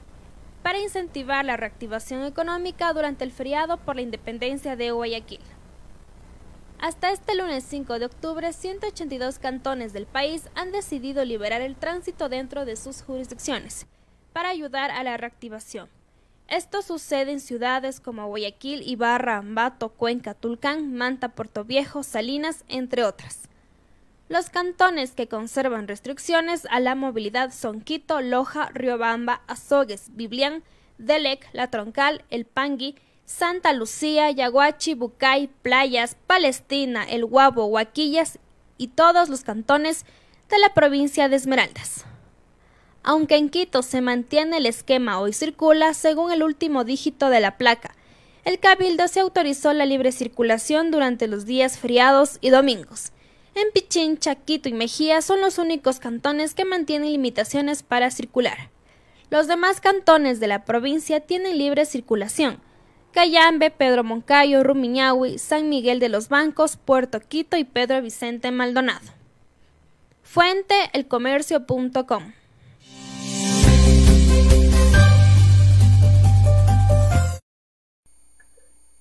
[0.63, 5.41] para incentivar la reactivación económica durante el feriado por la independencia de Guayaquil.
[6.79, 12.29] Hasta este lunes 5 de octubre, 182 cantones del país han decidido liberar el tránsito
[12.29, 13.87] dentro de sus jurisdicciones
[14.31, 15.89] para ayudar a la reactivación.
[16.47, 23.03] Esto sucede en ciudades como Guayaquil, Ibarra, Ambato, Cuenca, Tulcán, Manta, Puerto Viejo, Salinas, entre
[23.03, 23.49] otras.
[24.29, 30.63] Los cantones que conservan restricciones a la movilidad son Quito, Loja, Riobamba, Azogues, Biblián,
[30.97, 38.39] Delec, La Troncal, El Pangui, Santa Lucía, Yaguachi, Bucay, Playas, Palestina, El Guabo, Huaquillas
[38.77, 40.05] y todos los cantones
[40.49, 42.05] de la provincia de Esmeraldas.
[43.03, 47.57] Aunque en Quito se mantiene el esquema hoy circula según el último dígito de la
[47.57, 47.95] placa,
[48.45, 53.11] el Cabildo se autorizó la libre circulación durante los días feriados y domingos.
[53.55, 58.69] En Pichincha, Quito y Mejía son los únicos cantones que mantienen limitaciones para circular.
[59.29, 62.61] Los demás cantones de la provincia tienen libre circulación,
[63.11, 69.07] Cayambe, Pedro Moncayo, Rumiñahui, San Miguel de los Bancos, Puerto Quito y Pedro Vicente Maldonado.
[70.21, 72.33] Fuente elcomercio.com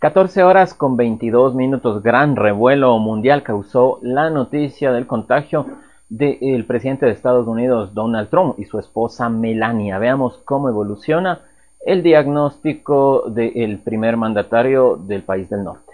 [0.07, 2.01] 14 horas con 22 minutos.
[2.01, 5.67] Gran revuelo mundial causó la noticia del contagio
[6.09, 9.99] del presidente de Estados Unidos, Donald Trump, y su esposa Melania.
[9.99, 11.41] Veamos cómo evoluciona
[11.85, 15.93] el diagnóstico del primer mandatario del país del norte.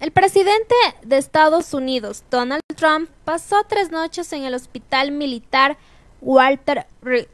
[0.00, 5.78] El presidente de Estados Unidos, Donald Trump, pasó tres noches en el hospital militar
[6.20, 7.28] Walter Reed,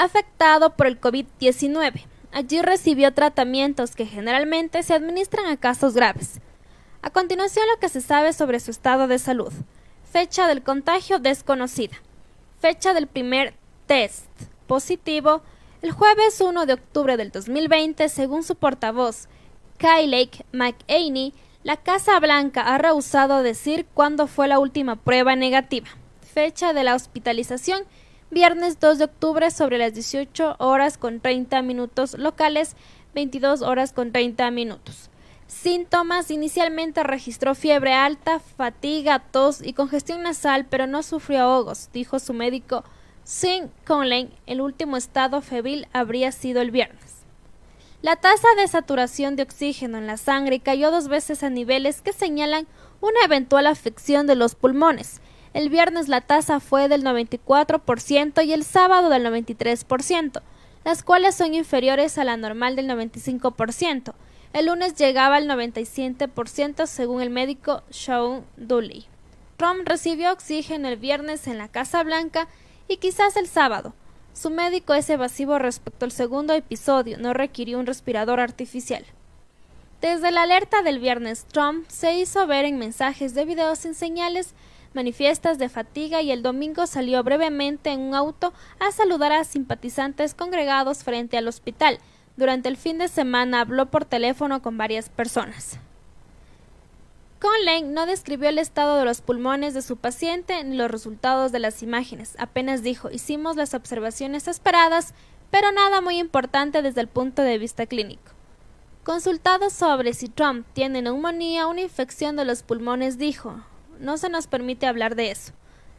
[0.00, 2.04] afectado por el COVID-19.
[2.32, 6.40] Allí recibió tratamientos que generalmente se administran a casos graves.
[7.02, 9.52] A continuación lo que se sabe sobre su estado de salud.
[10.10, 11.96] Fecha del contagio desconocida.
[12.60, 13.54] Fecha del primer
[13.86, 14.26] test
[14.66, 15.42] positivo
[15.82, 19.28] el jueves 1 de octubre del 2020, según su portavoz,
[19.78, 21.32] Kylake McAney,
[21.62, 25.88] la Casa Blanca ha rehusado decir cuándo fue la última prueba negativa.
[26.20, 27.84] Fecha de la hospitalización
[28.30, 32.76] viernes 2 de octubre sobre las 18 horas con 30 minutos locales,
[33.14, 35.10] 22 horas con 30 minutos.
[35.48, 42.20] Síntomas, inicialmente registró fiebre alta, fatiga, tos y congestión nasal, pero no sufrió ahogos, dijo
[42.20, 42.84] su médico
[43.24, 44.30] Sin Conley.
[44.46, 47.16] El último estado febril habría sido el viernes.
[48.00, 52.12] La tasa de saturación de oxígeno en la sangre cayó dos veces a niveles que
[52.12, 52.68] señalan
[53.00, 55.20] una eventual afección de los pulmones.
[55.52, 60.42] El viernes la tasa fue del 94% y el sábado del 93%,
[60.84, 64.14] las cuales son inferiores a la normal del 95%.
[64.52, 69.06] El lunes llegaba al 97% según el médico Sean Dooley.
[69.56, 72.48] Trump recibió oxígeno el viernes en la Casa Blanca
[72.88, 73.92] y quizás el sábado.
[74.32, 79.04] Su médico es evasivo respecto al segundo episodio, no requirió un respirador artificial.
[80.00, 84.54] Desde la alerta del viernes, Trump se hizo ver en mensajes de video sin señales
[84.94, 90.34] manifiestas de fatiga y el domingo salió brevemente en un auto a saludar a simpatizantes
[90.34, 91.98] congregados frente al hospital.
[92.36, 95.78] Durante el fin de semana habló por teléfono con varias personas.
[97.40, 101.58] Conley no describió el estado de los pulmones de su paciente ni los resultados de
[101.58, 102.34] las imágenes.
[102.38, 105.14] Apenas dijo, hicimos las observaciones esperadas,
[105.50, 108.32] pero nada muy importante desde el punto de vista clínico.
[109.04, 113.64] Consultado sobre si Trump tiene neumonía o una infección de los pulmones, dijo,
[114.00, 115.52] no se nos permite hablar de eso.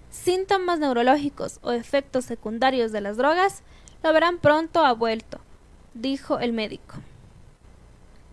[0.10, 3.64] Síntomas neurológicos o efectos secundarios de las drogas
[4.04, 5.40] lo verán pronto a vuelto,
[5.94, 6.96] dijo el médico.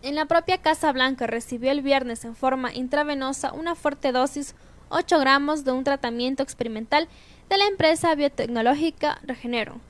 [0.03, 4.55] En la propia Casa Blanca recibió el viernes en forma intravenosa una fuerte dosis
[4.91, 7.09] 8 gramos de un tratamiento experimental
[7.49, 9.81] de la empresa biotecnológica Regeneron.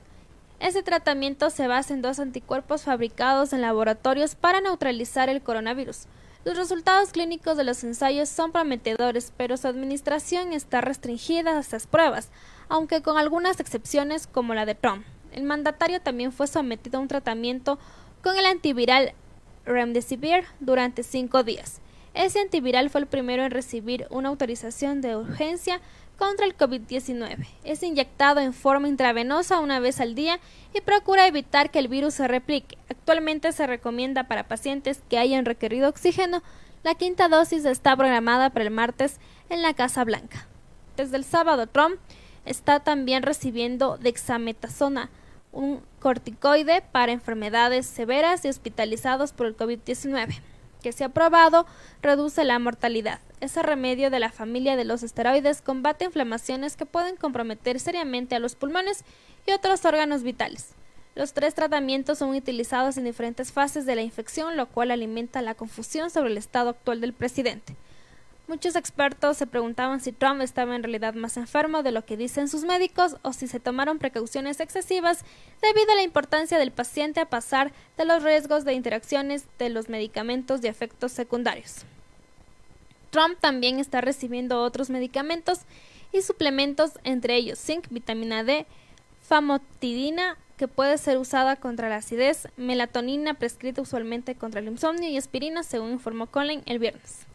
[0.59, 6.05] Ese tratamiento se basa en dos anticuerpos fabricados en laboratorios para neutralizar el coronavirus,
[6.45, 11.85] los resultados clínicos de los ensayos son prometedores, pero su administración está restringida a estas
[11.85, 12.29] pruebas,
[12.69, 15.05] aunque con algunas excepciones como la de Trump.
[15.31, 17.77] El mandatario también fue sometido a un tratamiento
[18.23, 19.13] con el antiviral
[19.65, 21.81] Remdesivir durante cinco días.
[22.13, 25.79] Ese antiviral fue el primero en recibir una autorización de urgencia
[26.19, 27.47] contra el COVID-19.
[27.63, 30.39] Es inyectado en forma intravenosa una vez al día
[30.73, 32.77] y procura evitar que el virus se replique.
[32.89, 36.43] Actualmente se recomienda para pacientes que hayan requerido oxígeno.
[36.83, 39.17] La quinta dosis está programada para el martes
[39.49, 40.45] en la Casa Blanca.
[40.97, 41.95] Desde el sábado, Trump
[42.45, 45.09] está también recibiendo dexametasona,
[45.53, 50.41] un corticoide para enfermedades severas y hospitalizados por el COVID-19
[50.81, 51.65] que se ha probado
[52.01, 53.19] reduce la mortalidad.
[53.41, 58.39] Ese remedio de la familia de los esteroides combate inflamaciones que pueden comprometer seriamente a
[58.39, 59.03] los pulmones
[59.45, 60.73] y otros órganos vitales.
[61.15, 65.55] Los tres tratamientos son utilizados en diferentes fases de la infección, lo cual alimenta la
[65.55, 67.75] confusión sobre el estado actual del presidente.
[68.49, 72.47] Muchos expertos se preguntaban si Trump estaba en realidad más enfermo de lo que dicen
[72.47, 75.23] sus médicos o si se tomaron precauciones excesivas
[75.61, 79.87] debido a la importancia del paciente a pasar de los riesgos de interacciones de los
[79.87, 81.85] medicamentos de efectos secundarios.
[83.11, 85.59] Trump también está recibiendo otros medicamentos
[86.11, 88.65] y suplementos, entre ellos zinc, vitamina D,
[89.21, 95.17] famotidina, que puede ser usada contra la acidez, melatonina prescrita usualmente contra el insomnio y
[95.17, 97.28] aspirina, según informó Colin el viernes.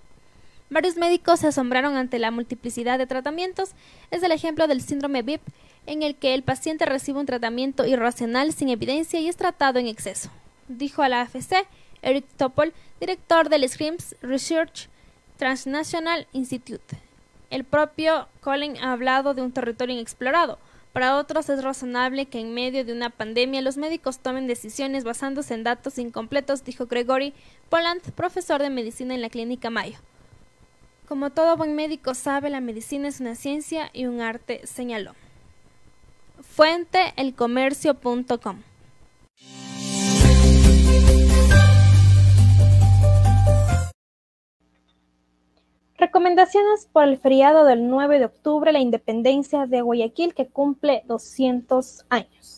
[0.70, 3.70] Varios médicos se asombraron ante la multiplicidad de tratamientos.
[4.10, 5.42] Es el ejemplo del síndrome VIP,
[5.86, 9.86] en el que el paciente recibe un tratamiento irracional sin evidencia y es tratado en
[9.86, 10.30] exceso,
[10.68, 11.66] dijo a la AFC
[12.02, 14.88] Eric Topol, director del SCRIMS Research
[15.36, 16.96] Transnational Institute.
[17.50, 20.58] El propio Colin ha hablado de un territorio inexplorado.
[20.92, 25.52] Para otros es razonable que en medio de una pandemia los médicos tomen decisiones basándose
[25.54, 27.34] en datos incompletos, dijo Gregory
[27.68, 29.98] Poland, profesor de medicina en la clínica Mayo.
[31.08, 35.12] Como todo buen médico sabe, la medicina es una ciencia y un arte, señaló.
[36.40, 38.62] Fuente elcomercio.com
[45.96, 52.04] Recomendaciones por el feriado del 9 de octubre, la independencia de Guayaquil que cumple 200
[52.08, 52.53] años.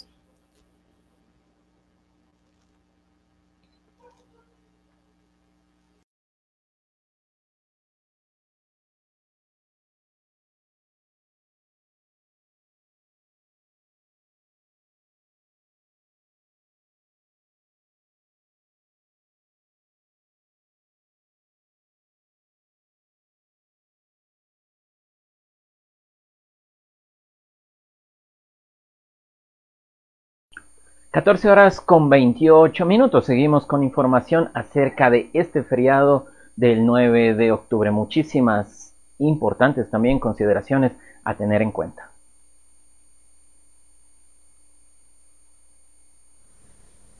[31.16, 33.24] 14 horas con 28 minutos.
[33.24, 37.90] Seguimos con información acerca de este feriado del 9 de octubre.
[37.90, 40.92] Muchísimas importantes también consideraciones
[41.24, 42.10] a tener en cuenta.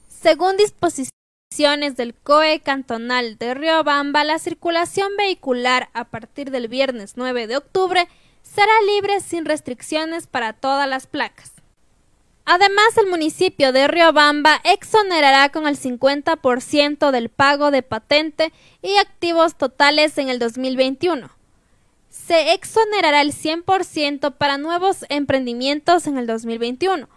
[0.09, 7.47] Según disposiciones del COE cantonal de Riobamba, la circulación vehicular a partir del viernes 9
[7.47, 8.07] de octubre
[8.43, 11.56] será libre sin restricciones para todas las placas.
[12.49, 19.57] Además, el municipio de Riobamba exonerará con el 50% del pago de patente y activos
[19.57, 21.29] totales en el 2021.
[22.09, 27.09] Se exonerará el 100% para nuevos emprendimientos en el 2021.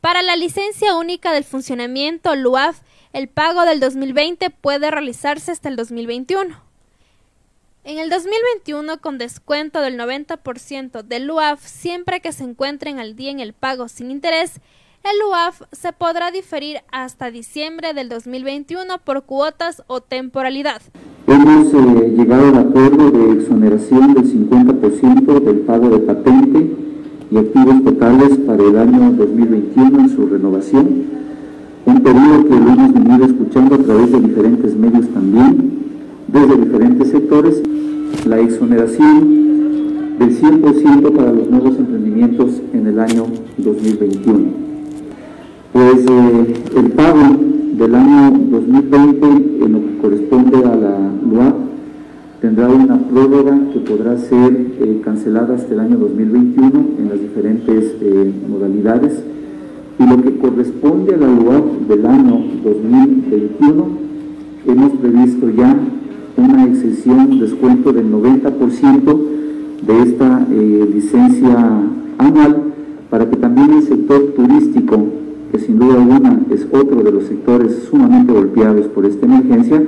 [0.00, 2.80] Para la licencia única del funcionamiento LUAF,
[3.12, 6.67] el pago del 2020 puede realizarse hasta el 2021.
[7.84, 13.30] En el 2021, con descuento del 90% del UAF siempre que se encuentren al día
[13.30, 14.60] en el pago sin interés,
[15.04, 20.82] el UAF se podrá diferir hasta diciembre del 2021 por cuotas o temporalidad.
[21.28, 26.76] Hemos eh, llegado al acuerdo de exoneración del 50% del pago de patente
[27.30, 31.06] y activos totales para el año 2021 en su renovación,
[31.86, 35.78] un periodo que lo hemos venido escuchando a través de diferentes medios también,
[36.28, 37.62] desde diferentes sectores,
[38.26, 43.26] la exoneración del 100% para los nuevos emprendimientos en el año
[43.58, 44.68] 2021
[45.78, 47.36] pues eh, el pago
[47.74, 49.26] del año 2020
[49.64, 51.54] en lo que corresponde a la LUAP
[52.40, 57.94] tendrá una prórroga que podrá ser eh, cancelada hasta el año 2021 en las diferentes
[58.00, 59.22] eh, modalidades.
[60.00, 63.86] Y lo que corresponde a la LUAP del año 2021
[64.66, 65.76] hemos previsto ya
[66.38, 69.18] una exención, descuento del 90%
[69.86, 71.82] de esta licencia
[72.18, 72.62] anual
[73.10, 75.06] para que también el sector turístico
[75.50, 79.82] que sin duda alguna es otro de los sectores sumamente golpeados por esta emergencia,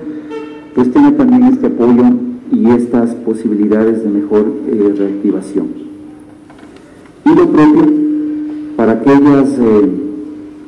[0.74, 2.04] pues tiene también este apoyo
[2.50, 5.66] y estas posibilidades de mejor eh, reactivación.
[7.26, 7.84] Y lo propio
[8.76, 9.90] para aquellas eh,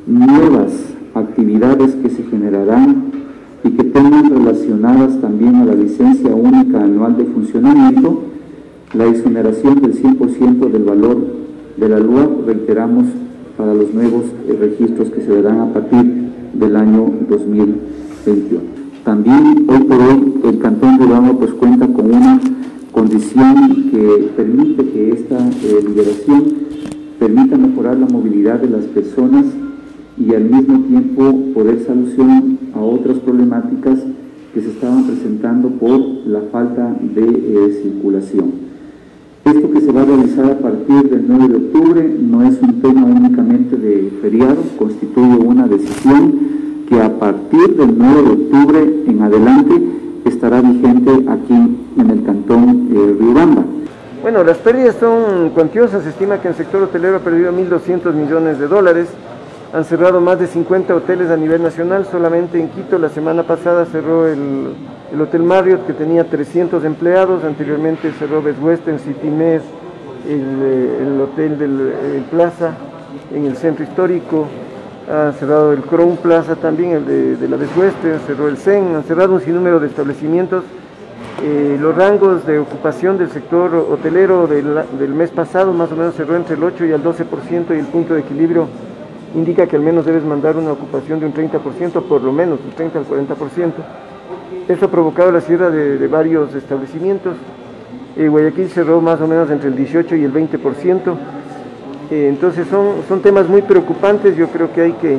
[0.05, 0.71] nuevas
[1.15, 3.11] actividades que se generarán
[3.63, 8.23] y que tengan relacionadas también a la licencia única anual de funcionamiento,
[8.93, 11.17] la exoneración del 100% del valor
[11.77, 13.05] de la LUA, reiteramos,
[13.57, 16.03] para los nuevos eh, registros que se darán a partir
[16.53, 18.61] del año 2021.
[19.03, 22.39] También hoy por hoy el Cantón de Urano pues cuenta con una
[22.91, 26.43] condición que permite que esta eh, liberación
[27.19, 29.45] permita mejorar la movilidad de las personas
[30.17, 32.43] y al mismo tiempo poder solucionar
[32.75, 33.99] a otras problemáticas
[34.53, 38.63] que se estaban presentando por la falta de eh, circulación.
[39.45, 42.81] Esto que se va a realizar a partir del 9 de octubre no es un
[42.81, 46.53] tema únicamente de feriado, constituye una decisión
[46.87, 49.73] que a partir del 9 de octubre en adelante
[50.25, 53.63] estará vigente aquí en el cantón de Riobamba.
[54.21, 58.59] Bueno, las pérdidas son cuantiosas, se estima que el sector hotelero ha perdido 1.200 millones
[58.59, 59.09] de dólares,
[59.73, 63.85] han cerrado más de 50 hoteles a nivel nacional, solamente en Quito la semana pasada
[63.85, 64.75] cerró el
[65.13, 69.61] el Hotel Marriott que tenía 300 empleados, anteriormente cerró Best Western, City Mes,
[70.27, 72.71] eh, el, Hotel del Plaza
[73.31, 74.47] en el centro histórico,
[75.07, 79.03] ha cerrado el Crown Plaza también, el de, la Best Western, cerró el CEN, han
[79.03, 80.63] cerrado un sinnúmero de establecimientos.
[81.43, 86.15] Eh, los rangos de ocupación del sector hotelero del, del, mes pasado más o menos
[86.15, 88.67] cerró entre el 8 y el 12% y el punto de equilibrio
[89.35, 92.71] indica que al menos debes mandar una ocupación de un 30%, por lo menos un
[92.71, 93.71] 30 al 40%.
[94.67, 97.35] Esto ha provocado la cierre de, varios establecimientos.
[98.15, 101.15] Eh, Guayaquil cerró más o menos entre el 18 y el 20%.
[102.11, 104.37] Eh, entonces son, son temas muy preocupantes.
[104.37, 105.17] Yo creo que hay que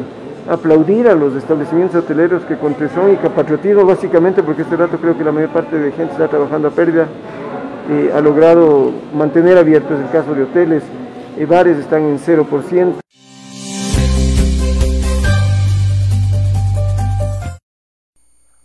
[0.49, 5.17] aplaudir a los establecimientos hoteleros que con tesón y patriotismo básicamente, porque este rato creo
[5.17, 7.07] que la mayor parte de gente está trabajando a pérdida,
[7.91, 10.83] eh, ha logrado mantener abiertos el caso de hoteles,
[11.49, 12.95] bares están en 0%.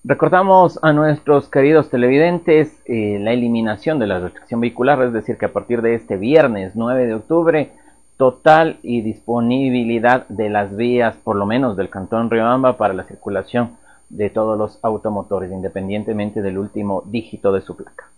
[0.10, 5.46] Recordamos a nuestros queridos televidentes eh, la eliminación de la restricción vehicular, es decir, que
[5.46, 7.72] a partir de este viernes 9 de octubre,
[8.18, 13.78] total y disponibilidad de las vías, por lo menos del Cantón Riobamba, para la circulación
[14.10, 18.10] de todos los automotores, independientemente del último dígito de su placa.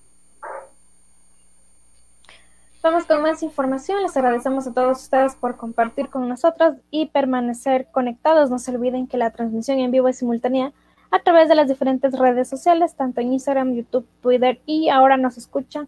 [2.82, 4.02] Vamos con más información.
[4.02, 8.50] Les agradecemos a todos ustedes por compartir con nosotros y permanecer conectados.
[8.50, 10.72] No se olviden que la transmisión en vivo es simultánea
[11.12, 15.38] a través de las diferentes redes sociales, tanto en Instagram, YouTube, Twitter y ahora nos
[15.38, 15.88] escuchan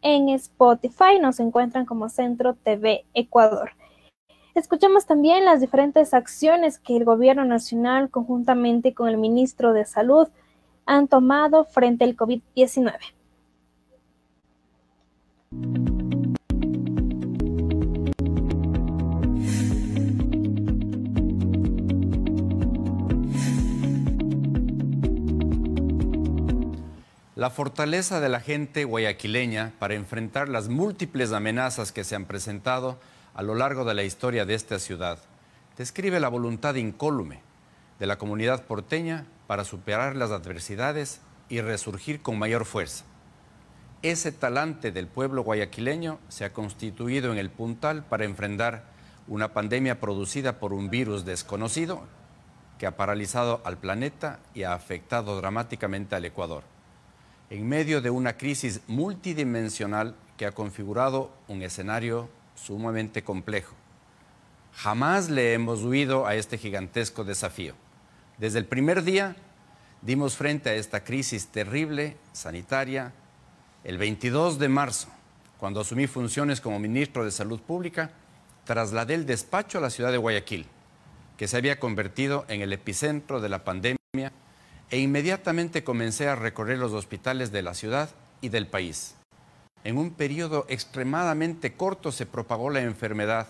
[0.00, 3.72] en Spotify, nos encuentran como Centro TV Ecuador.
[4.54, 10.28] Escuchamos también las diferentes acciones que el gobierno nacional, conjuntamente con el ministro de Salud,
[10.84, 12.92] han tomado frente al COVID-19.
[27.42, 33.00] La fortaleza de la gente guayaquileña para enfrentar las múltiples amenazas que se han presentado
[33.34, 35.18] a lo largo de la historia de esta ciudad
[35.76, 37.40] describe la voluntad incólume
[37.98, 43.06] de la comunidad porteña para superar las adversidades y resurgir con mayor fuerza.
[44.02, 48.84] Ese talante del pueblo guayaquileño se ha constituido en el puntal para enfrentar
[49.26, 52.04] una pandemia producida por un virus desconocido
[52.78, 56.62] que ha paralizado al planeta y ha afectado dramáticamente al Ecuador
[57.52, 63.74] en medio de una crisis multidimensional que ha configurado un escenario sumamente complejo.
[64.72, 67.74] Jamás le hemos huido a este gigantesco desafío.
[68.38, 69.36] Desde el primer día
[70.00, 73.12] dimos frente a esta crisis terrible sanitaria.
[73.84, 75.08] El 22 de marzo,
[75.58, 78.12] cuando asumí funciones como ministro de Salud Pública,
[78.64, 80.64] trasladé el despacho a la ciudad de Guayaquil,
[81.36, 83.98] que se había convertido en el epicentro de la pandemia
[84.92, 88.10] e inmediatamente comencé a recorrer los hospitales de la ciudad
[88.42, 89.14] y del país.
[89.84, 93.48] En un periodo extremadamente corto se propagó la enfermedad,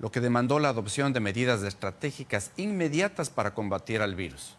[0.00, 4.56] lo que demandó la adopción de medidas estratégicas inmediatas para combatir al virus,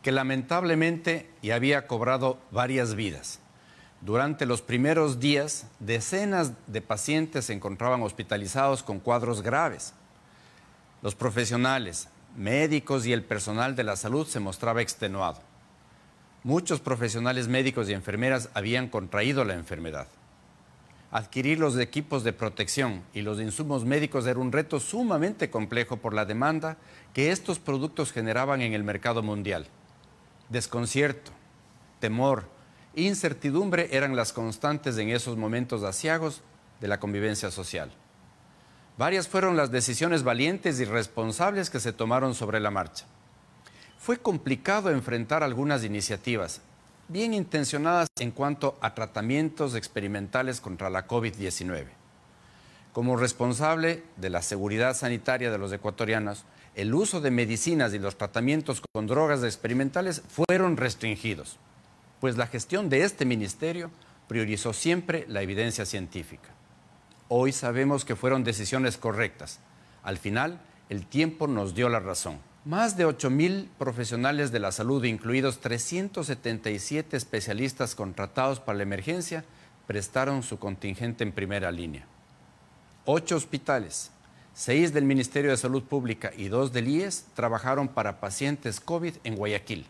[0.00, 3.40] que lamentablemente ya había cobrado varias vidas.
[4.00, 9.92] Durante los primeros días, decenas de pacientes se encontraban hospitalizados con cuadros graves.
[11.02, 15.40] Los profesionales, médicos y el personal de la salud se mostraba extenuado.
[16.42, 20.08] Muchos profesionales médicos y enfermeras habían contraído la enfermedad.
[21.10, 26.12] Adquirir los equipos de protección y los insumos médicos era un reto sumamente complejo por
[26.12, 26.76] la demanda
[27.12, 29.68] que estos productos generaban en el mercado mundial.
[30.48, 31.30] Desconcierto,
[32.00, 32.48] temor,
[32.96, 36.42] incertidumbre eran las constantes en esos momentos asiagos
[36.80, 37.92] de la convivencia social.
[38.96, 43.06] Varias fueron las decisiones valientes y responsables que se tomaron sobre la marcha.
[43.98, 46.60] Fue complicado enfrentar algunas iniciativas,
[47.08, 51.86] bien intencionadas en cuanto a tratamientos experimentales contra la COVID-19.
[52.92, 56.44] Como responsable de la seguridad sanitaria de los ecuatorianos,
[56.76, 61.56] el uso de medicinas y los tratamientos con drogas experimentales fueron restringidos,
[62.20, 63.90] pues la gestión de este ministerio
[64.28, 66.50] priorizó siempre la evidencia científica.
[67.28, 69.60] Hoy sabemos que fueron decisiones correctas.
[70.02, 70.60] Al final,
[70.90, 72.38] el tiempo nos dio la razón.
[72.66, 79.44] Más de 8.000 profesionales de la salud, incluidos 377 especialistas contratados para la emergencia,
[79.86, 82.06] prestaron su contingente en primera línea.
[83.06, 84.10] Ocho hospitales,
[84.54, 89.36] seis del Ministerio de Salud Pública y dos del IES trabajaron para pacientes COVID en
[89.36, 89.86] Guayaquil.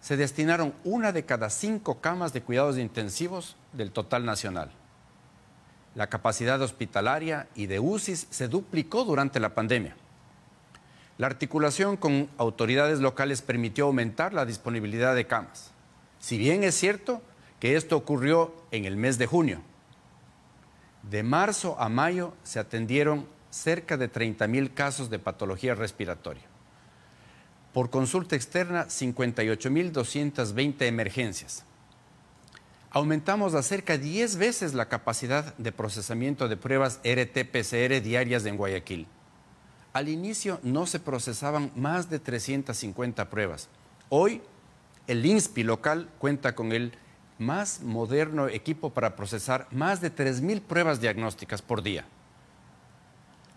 [0.00, 4.70] Se destinaron una de cada cinco camas de cuidados intensivos del total nacional.
[5.98, 9.96] La capacidad hospitalaria y de UCIs se duplicó durante la pandemia.
[11.16, 15.72] La articulación con autoridades locales permitió aumentar la disponibilidad de camas.
[16.20, 17.20] Si bien es cierto
[17.58, 19.60] que esto ocurrió en el mes de junio,
[21.02, 26.44] de marzo a mayo se atendieron cerca de 30 mil casos de patología respiratoria.
[27.72, 31.64] Por consulta externa, 58.220 emergencias
[32.90, 39.06] aumentamos a cerca 10 veces la capacidad de procesamiento de pruebas RT-PCR diarias en Guayaquil.
[39.92, 43.68] Al inicio no se procesaban más de 350 pruebas.
[44.08, 44.42] Hoy
[45.06, 46.92] el INSPI local cuenta con el
[47.38, 52.04] más moderno equipo para procesar más de 3.000 pruebas diagnósticas por día.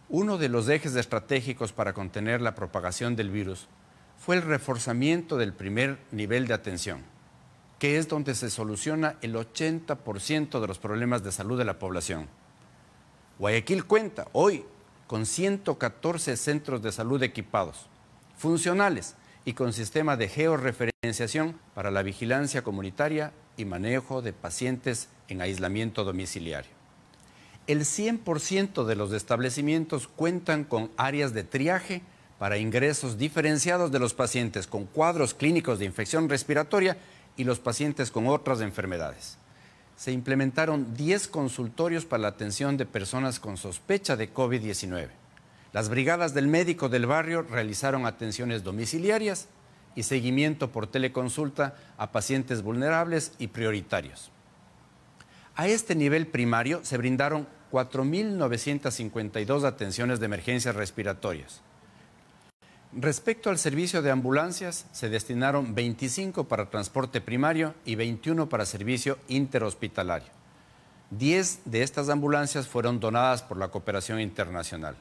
[0.07, 3.67] Uno de los ejes estratégicos para contener la propagación del virus
[4.19, 7.10] fue el reforzamiento del primer nivel de atención
[7.81, 12.27] que es donde se soluciona el 80% de los problemas de salud de la población.
[13.39, 14.63] Guayaquil cuenta hoy
[15.07, 17.87] con 114 centros de salud equipados,
[18.37, 19.15] funcionales
[19.45, 26.03] y con sistema de georreferenciación para la vigilancia comunitaria y manejo de pacientes en aislamiento
[26.03, 26.69] domiciliario.
[27.65, 32.03] El 100% de los establecimientos cuentan con áreas de triaje
[32.37, 36.97] para ingresos diferenciados de los pacientes con cuadros clínicos de infección respiratoria
[37.41, 39.39] y los pacientes con otras enfermedades.
[39.97, 45.09] Se implementaron 10 consultorios para la atención de personas con sospecha de COVID-19.
[45.73, 49.47] Las brigadas del médico del barrio realizaron atenciones domiciliarias
[49.95, 54.29] y seguimiento por teleconsulta a pacientes vulnerables y prioritarios.
[55.55, 61.61] A este nivel primario se brindaron 4.952 atenciones de emergencias respiratorias.
[62.93, 69.17] Respecto al servicio de ambulancias, se destinaron 25 para transporte primario y 21 para servicio
[69.29, 70.27] interhospitalario.
[71.11, 74.97] 10 de estas ambulancias fueron donadas por la cooperación internacional.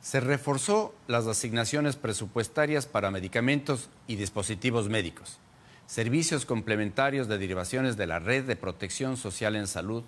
[0.00, 5.38] Se reforzó las asignaciones presupuestarias para medicamentos y dispositivos médicos,
[5.86, 10.04] servicios complementarios de derivaciones de la red de protección social en salud,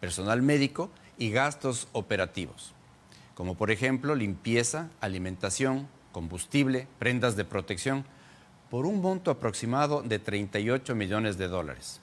[0.00, 2.74] personal médico y gastos operativos,
[3.34, 8.04] como por ejemplo limpieza, alimentación, combustible, prendas de protección,
[8.70, 12.00] por un monto aproximado de 38 millones de dólares.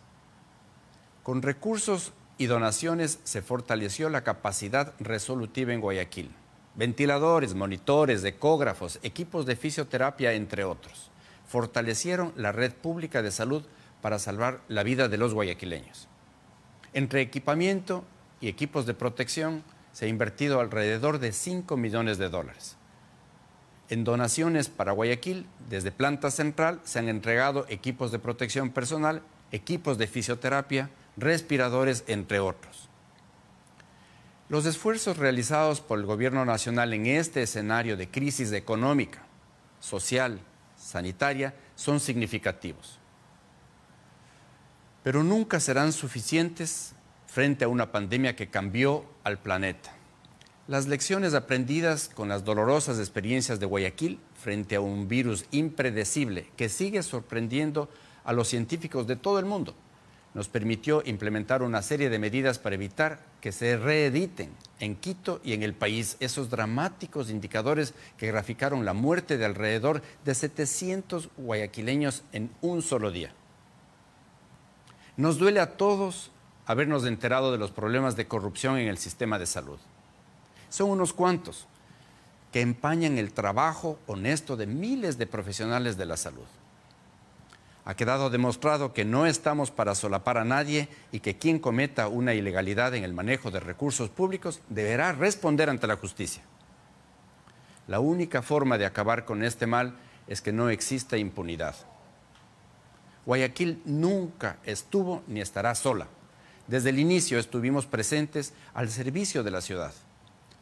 [1.23, 6.31] Con recursos y donaciones se fortaleció la capacidad resolutiva en Guayaquil.
[6.75, 11.11] Ventiladores, monitores, ecógrafos, equipos de fisioterapia, entre otros,
[11.47, 13.63] fortalecieron la red pública de salud
[14.01, 16.07] para salvar la vida de los guayaquileños.
[16.93, 18.03] Entre equipamiento
[18.41, 22.77] y equipos de protección se ha invertido alrededor de 5 millones de dólares.
[23.89, 29.97] En donaciones para Guayaquil, desde planta central, se han entregado equipos de protección personal, equipos
[29.97, 32.87] de fisioterapia, respiradores, entre otros.
[34.47, 39.23] Los esfuerzos realizados por el Gobierno Nacional en este escenario de crisis económica,
[39.79, 40.39] social,
[40.77, 42.99] sanitaria, son significativos.
[45.03, 46.93] Pero nunca serán suficientes
[47.25, 49.98] frente a una pandemia que cambió al planeta.
[50.69, 56.69] Las lecciones aprendidas con las dolorosas experiencias de Guayaquil frente a un virus impredecible que
[56.69, 57.89] sigue sorprendiendo
[58.23, 59.73] a los científicos de todo el mundo
[60.33, 65.53] nos permitió implementar una serie de medidas para evitar que se reediten en Quito y
[65.53, 72.23] en el país esos dramáticos indicadores que graficaron la muerte de alrededor de 700 guayaquileños
[72.31, 73.33] en un solo día.
[75.17, 76.31] Nos duele a todos
[76.65, 79.79] habernos enterado de los problemas de corrupción en el sistema de salud.
[80.69, 81.67] Son unos cuantos
[82.51, 86.47] que empañan el trabajo honesto de miles de profesionales de la salud.
[87.85, 92.33] Ha quedado demostrado que no estamos para solapar a nadie y que quien cometa una
[92.33, 96.43] ilegalidad en el manejo de recursos públicos deberá responder ante la justicia.
[97.87, 99.95] La única forma de acabar con este mal
[100.27, 101.75] es que no exista impunidad.
[103.25, 106.07] Guayaquil nunca estuvo ni estará sola.
[106.67, 109.93] Desde el inicio estuvimos presentes al servicio de la ciudad,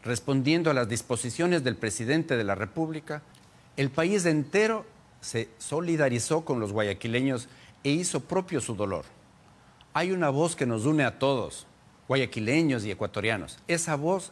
[0.04, 3.22] respondiendo a las disposiciones del presidente de la República.
[3.76, 4.86] El país entero
[5.22, 7.48] se solidarizó con los guayaquileños
[7.84, 9.06] e hizo propio su dolor.
[9.94, 11.66] Hay una voz que nos une a todos,
[12.08, 13.60] guayaquileños y ecuatorianos.
[13.68, 14.32] Esa voz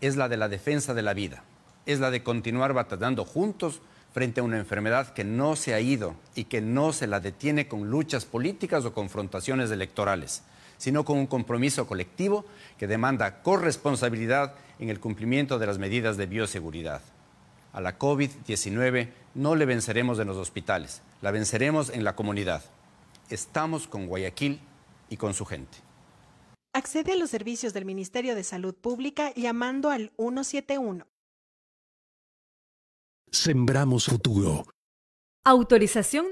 [0.00, 1.44] es la de la defensa de la vida,
[1.84, 3.80] es la de continuar batallando juntos
[4.12, 7.68] frente a una enfermedad que no se ha ido y que no se la detiene
[7.68, 10.42] con luchas políticas o confrontaciones electorales
[10.78, 12.44] sino con un compromiso colectivo
[12.78, 17.02] que demanda corresponsabilidad en el cumplimiento de las medidas de bioseguridad.
[17.72, 22.62] A la COVID-19 no le venceremos en los hospitales, la venceremos en la comunidad.
[23.28, 24.60] Estamos con Guayaquil
[25.10, 25.78] y con su gente.
[26.72, 31.06] Accede a los servicios del Ministerio de Salud Pública llamando al 171.
[33.30, 34.66] Sembramos futuro.
[35.44, 36.26] Autorización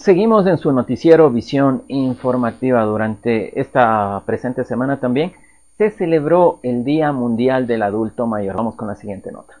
[0.00, 2.82] Seguimos en su noticiero Visión Informativa.
[2.84, 5.34] Durante esta presente semana también
[5.76, 8.56] se celebró el Día Mundial del Adulto Mayor.
[8.56, 9.60] Vamos con la siguiente nota.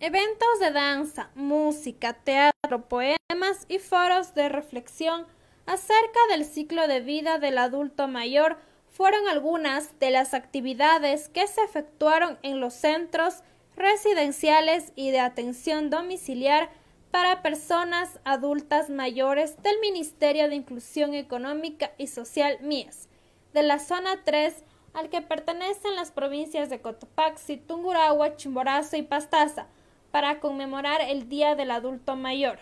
[0.00, 5.26] Eventos de danza, música, teatro, poemas y foros de reflexión
[5.66, 8.56] acerca del ciclo de vida del adulto mayor
[8.88, 13.44] fueron algunas de las actividades que se efectuaron en los centros
[13.76, 16.70] residenciales y de atención domiciliar
[17.10, 23.08] para personas adultas mayores del Ministerio de Inclusión Económica y Social MIES,
[23.52, 29.66] de la zona 3 al que pertenecen las provincias de Cotopaxi, Tungurahua, Chimborazo y Pastaza,
[30.10, 32.58] para conmemorar el Día del Adulto Mayor.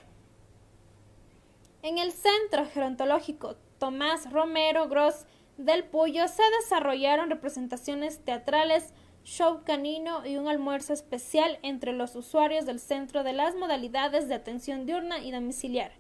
[1.83, 5.25] En el Centro Gerontológico Tomás Romero Gross
[5.57, 8.93] del Puyo se desarrollaron representaciones teatrales
[9.29, 14.35] show canino y un almuerzo especial entre los usuarios del centro de las modalidades de
[14.35, 15.93] atención diurna y domiciliar.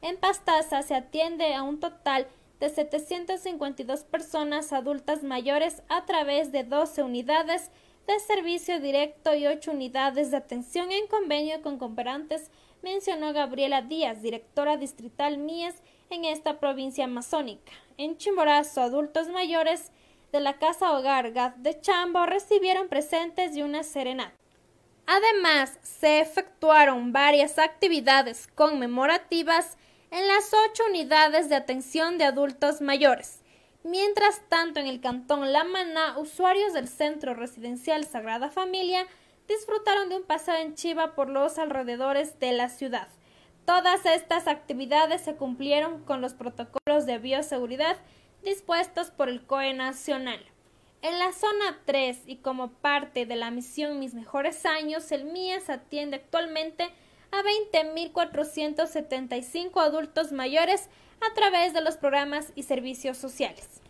[0.00, 2.26] En Pastaza se atiende a un total
[2.58, 7.70] de 752 personas adultas mayores a través de 12 unidades
[8.06, 12.50] de servicio directo y 8 unidades de atención en convenio con cooperantes,
[12.82, 17.72] mencionó Gabriela Díaz, directora distrital MIES en esta provincia amazónica.
[17.98, 19.92] En Chimborazo, adultos mayores
[20.32, 24.34] de la Casa Hogar Gaz de Chambo recibieron presentes y una serenata.
[25.06, 29.76] Además, se efectuaron varias actividades conmemorativas
[30.10, 33.40] en las ocho unidades de atención de adultos mayores.
[33.82, 39.06] Mientras tanto, en el cantón La Maná, usuarios del centro residencial Sagrada Familia
[39.48, 43.08] disfrutaron de un paseo en Chiva por los alrededores de la ciudad.
[43.64, 47.96] Todas estas actividades se cumplieron con los protocolos de bioseguridad
[48.42, 50.40] dispuestos por el COE Nacional.
[51.02, 55.70] En la zona 3 y como parte de la misión Mis Mejores Años, el MIES
[55.70, 56.90] atiende actualmente
[57.30, 63.80] a 20.475 adultos mayores a través de los programas y servicios sociales.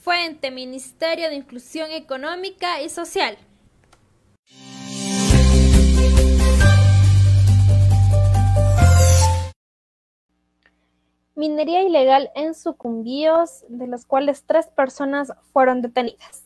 [0.00, 3.36] Fuente Ministerio de Inclusión Económica y Social.
[11.34, 16.44] Minería ilegal en Sucumbíos, de las cuales tres personas fueron detenidas.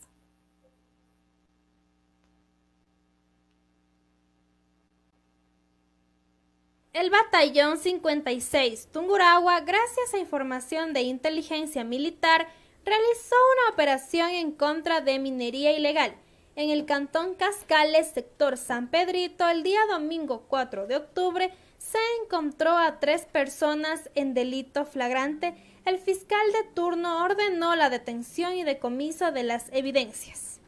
[6.91, 12.47] El batallón 56 Tungurahua, gracias a información de inteligencia militar,
[12.83, 16.15] realizó una operación en contra de minería ilegal
[16.55, 22.77] en el cantón Cascales, sector San Pedrito, el día domingo 4 de octubre, se encontró
[22.77, 25.55] a tres personas en delito flagrante.
[25.85, 30.59] El fiscal de turno ordenó la detención y decomiso de las evidencias.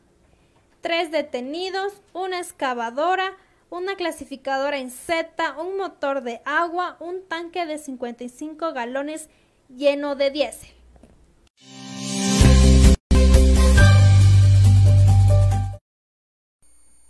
[0.79, 3.37] Tres detenidos, una excavadora,
[3.69, 9.29] una clasificadora en Z, un motor de agua, un tanque de 55 galones
[9.69, 10.80] lleno de diésel.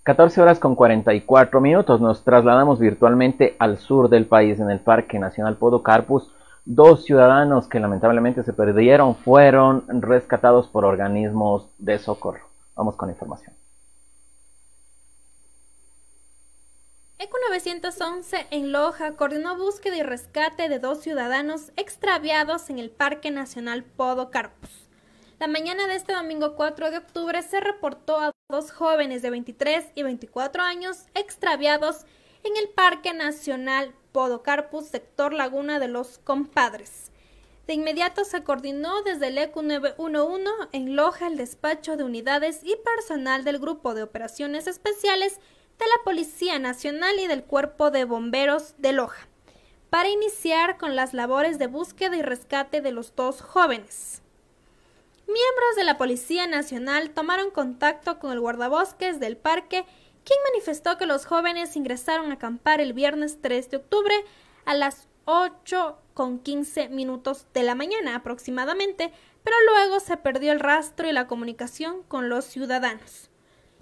[0.04, 5.20] 14 horas con 44 minutos nos trasladamos virtualmente al sur del país en el Parque
[5.20, 6.32] Nacional Podocarpus.
[6.66, 12.48] Dos ciudadanos que lamentablemente se perdieron fueron rescatados por organismos de socorro.
[12.76, 13.54] Vamos con información.
[17.20, 23.30] ECO 911 en Loja coordinó búsqueda y rescate de dos ciudadanos extraviados en el Parque
[23.30, 24.81] Nacional Podocarpus.
[25.42, 29.86] La mañana de este domingo 4 de octubre se reportó a dos jóvenes de 23
[29.96, 32.06] y 24 años extraviados
[32.44, 37.12] en el Parque Nacional Podocarpus, sector Laguna de los Compadres.
[37.66, 42.76] De inmediato se coordinó desde el ECU 911 en Loja el despacho de unidades y
[42.76, 45.40] personal del Grupo de Operaciones Especiales
[45.80, 49.28] de la Policía Nacional y del Cuerpo de Bomberos de Loja,
[49.90, 54.22] para iniciar con las labores de búsqueda y rescate de los dos jóvenes.
[55.28, 59.86] Miembros de la Policía Nacional tomaron contacto con el guardabosques del parque,
[60.24, 64.16] quien manifestó que los jóvenes ingresaron a acampar el viernes 3 de octubre
[64.66, 69.12] a las 8 con 15 minutos de la mañana aproximadamente,
[69.44, 73.30] pero luego se perdió el rastro y la comunicación con los ciudadanos.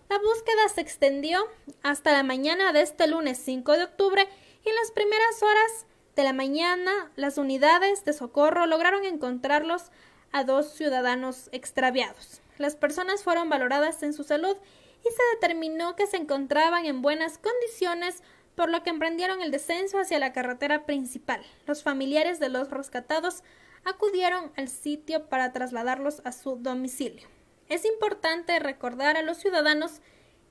[0.10, 1.46] La búsqueda se extendió
[1.84, 4.28] hasta la mañana de este lunes 5 de octubre
[4.66, 5.86] y en las primeras horas
[6.16, 9.92] de la mañana las unidades de socorro lograron encontrarlos
[10.32, 12.42] a dos ciudadanos extraviados.
[12.58, 14.56] Las personas fueron valoradas en su salud
[15.02, 18.22] y se determinó que se encontraban en buenas condiciones,
[18.56, 21.42] por lo que emprendieron el descenso hacia la carretera principal.
[21.66, 23.44] Los familiares de los rescatados
[23.86, 27.28] acudieron al sitio para trasladarlos a su domicilio.
[27.70, 30.02] Es importante recordar a los ciudadanos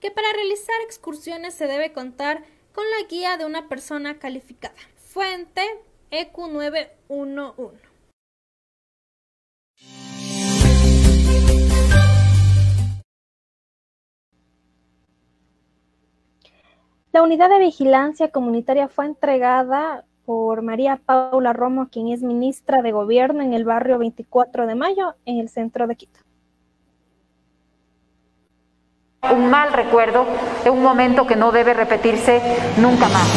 [0.01, 4.77] que para realizar excursiones se debe contar con la guía de una persona calificada.
[4.97, 5.63] Fuente
[6.11, 7.88] EQ911.
[17.19, 22.93] La unidad de vigilancia comunitaria fue entregada por María Paula Romo, quien es ministra de
[22.93, 26.21] Gobierno en el barrio 24 de Mayo, en el centro de Quito.
[29.33, 30.27] Un mal recuerdo
[30.63, 32.41] de un momento que no debe repetirse
[32.77, 33.29] nunca más.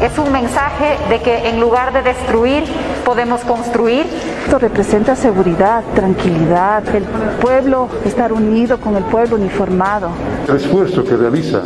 [0.00, 2.64] Es un mensaje de que en lugar de destruir,
[3.04, 4.06] podemos construir.
[4.44, 7.04] Esto representa seguridad, tranquilidad, el
[7.40, 10.10] pueblo, estar unido con el pueblo uniformado.
[10.46, 11.62] El esfuerzo que realiza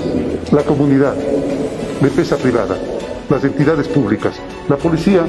[0.52, 1.16] la comunidad,
[2.00, 2.76] la empresa privada,
[3.28, 4.36] las entidades públicas,
[4.68, 5.24] la policía,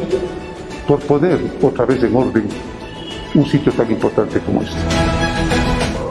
[0.87, 2.47] por poner otra vez en orden
[3.33, 4.77] un sitio tan importante como este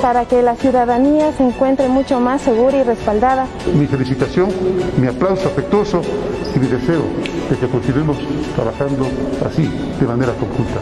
[0.00, 3.46] para que la ciudadanía se encuentre mucho más segura y respaldada.
[3.74, 4.48] Mi felicitación,
[4.96, 6.02] mi aplauso afectuoso
[6.54, 7.02] y mi deseo
[7.50, 8.16] de que continuemos
[8.54, 9.06] trabajando
[9.46, 9.68] así,
[9.98, 10.80] de manera conjunta.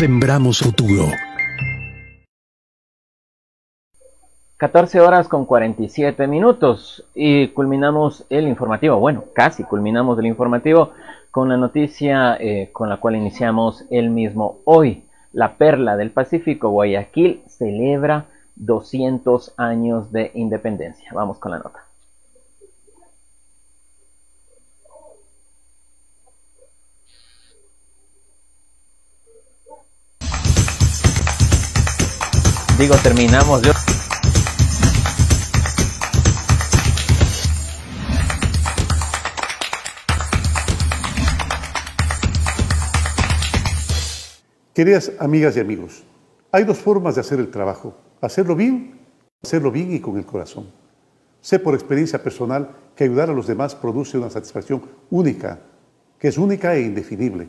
[0.00, 1.08] Sembramos futuro.
[4.56, 10.92] 14 horas con 47 minutos y culminamos el informativo, bueno, casi culminamos el informativo
[11.30, 15.04] con la noticia eh, con la cual iniciamos el mismo hoy.
[15.34, 18.24] La perla del Pacífico, Guayaquil, celebra
[18.56, 21.10] 200 años de independencia.
[21.12, 21.89] Vamos con la nota.
[32.80, 33.60] Digo, terminamos.
[33.60, 33.72] Yo...
[44.72, 46.04] Queridas amigas y amigos,
[46.50, 48.98] hay dos formas de hacer el trabajo, hacerlo bien,
[49.42, 50.70] hacerlo bien y con el corazón.
[51.42, 55.60] Sé por experiencia personal que ayudar a los demás produce una satisfacción única,
[56.18, 57.46] que es única e indefinible.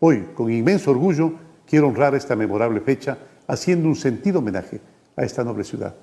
[0.00, 1.32] Hoy, con inmenso orgullo,
[1.64, 3.16] quiero honrar esta memorable fecha
[3.46, 4.80] haciendo un sentido homenaje
[5.16, 5.94] a esta noble ciudad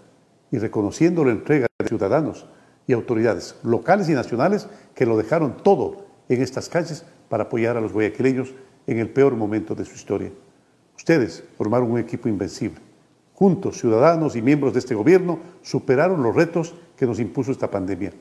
[0.52, 2.46] y reconociendo la entrega de ciudadanos
[2.88, 7.82] y autoridades locales y nacionales que lo dejaron todo en estas calles para apoyar a
[7.82, 8.54] los guayaquileños
[8.88, 10.32] en el peor momento de su historia.
[10.98, 12.80] Ustedes formaron un equipo invencible.
[13.34, 18.14] Juntos, ciudadanos y miembros de este gobierno superaron los retos que nos impuso esta pandemia.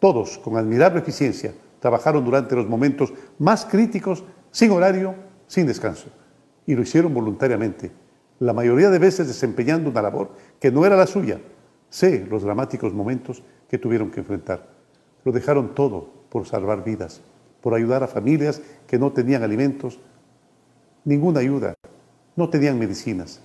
[0.00, 5.14] Todos, con admirable eficiencia, trabajaron durante los momentos más críticos, sin horario,
[5.46, 6.08] sin descanso.
[6.66, 7.92] Y lo hicieron voluntariamente,
[8.40, 10.30] la mayoría de veces desempeñando una labor
[10.60, 11.40] que no era la suya.
[11.90, 14.68] Sé los dramáticos momentos que tuvieron que enfrentar.
[15.24, 17.20] Lo dejaron todo por salvar vidas,
[17.60, 19.98] por ayudar a familias que no tenían alimentos,
[21.04, 21.74] ninguna ayuda,
[22.36, 23.40] no tenían medicinas.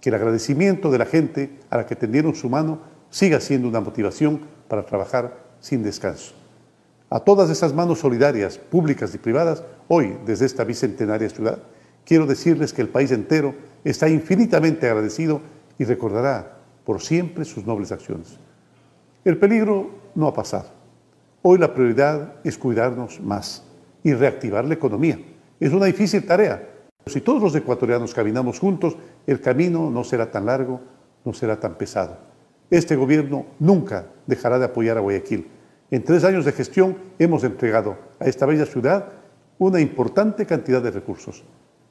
[0.00, 3.80] Que el agradecimiento de la gente a la que tendieron su mano siga siendo una
[3.80, 6.34] motivación para trabajar sin descanso.
[7.10, 11.58] A todas esas manos solidarias, públicas y privadas, hoy, desde esta bicentenaria ciudad,
[12.04, 13.54] quiero decirles que el país entero
[13.84, 15.40] está infinitamente agradecido
[15.78, 18.38] y recordará por siempre sus nobles acciones.
[19.24, 20.70] El peligro no ha pasado.
[21.42, 23.64] Hoy la prioridad es cuidarnos más
[24.02, 25.18] y reactivar la economía.
[25.60, 26.62] Es una difícil tarea,
[27.08, 30.80] si todos los ecuatorianos caminamos juntos, el camino no será tan largo,
[31.24, 32.18] no será tan pesado.
[32.70, 35.48] Este gobierno nunca dejará de apoyar a Guayaquil.
[35.90, 39.08] En tres años de gestión hemos entregado a esta bella ciudad
[39.58, 41.44] una importante cantidad de recursos.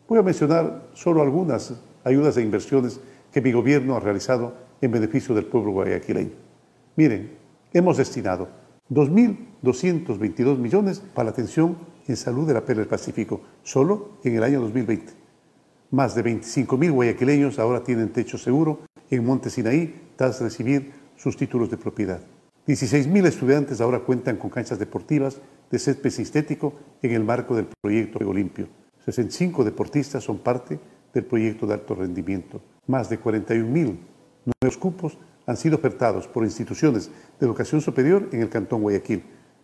[0.07, 1.73] Voy a mencionar solo algunas
[2.05, 3.01] ayudas e inversiones
[3.31, 6.31] que mi gobierno ha realizado en beneficio del pueblo guayaquileño.
[6.95, 7.31] Miren,
[7.73, 8.47] hemos destinado
[8.89, 11.77] 2.222 millones para la atención
[12.07, 15.11] en salud de la Perla del Pacífico, solo en el año 2020.
[15.91, 18.79] Más de 25.000 guayaquileños ahora tienen techo seguro
[19.09, 22.21] en Monte Sinaí tras recibir sus títulos de propiedad.
[22.65, 28.19] 16.000 estudiantes ahora cuentan con canchas deportivas de césped sintético en el marco del proyecto
[28.19, 28.86] Juego Limpio.
[29.07, 30.79] 65 deportistas son parte
[31.13, 32.61] del proyecto de alto rendimiento.
[32.87, 33.97] Más de 41.000
[34.61, 39.23] nuevos cupos han sido ofertados por instituciones de educación superior en el Cantón Guayaquil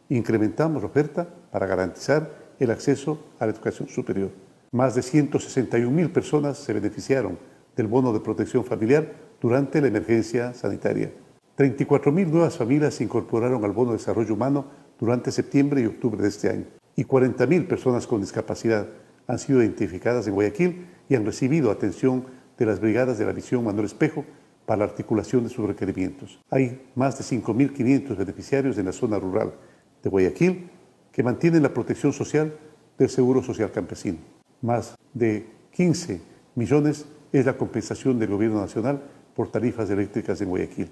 [0.10, 2.30] incrementamos la oferta para garantizar
[2.60, 4.32] el acceso a la educación superior.
[4.72, 7.38] Más de 161 mil personas se beneficiaron
[7.76, 11.12] del bono de protección familiar durante la emergencia sanitaria.
[11.56, 14.66] 34 mil nuevas familias se incorporaron al bono de desarrollo humano
[15.00, 16.66] durante septiembre y octubre de este año.
[16.96, 18.88] Y 40 mil personas con discapacidad
[19.28, 22.26] han sido identificadas en Guayaquil y han recibido atención
[22.58, 24.26] de las brigadas de la Visión Manuel Espejo
[24.66, 26.40] para la articulación de sus requerimientos.
[26.50, 29.54] Hay más de 5.500 beneficiarios en la zona rural
[30.02, 30.70] de Guayaquil
[31.12, 32.56] que mantienen la protección social
[32.98, 34.18] del Seguro Social Campesino.
[34.62, 36.22] Más de 15
[36.56, 39.02] millones es la compensación del Gobierno Nacional
[39.36, 40.90] por tarifas eléctricas en Guayaquil.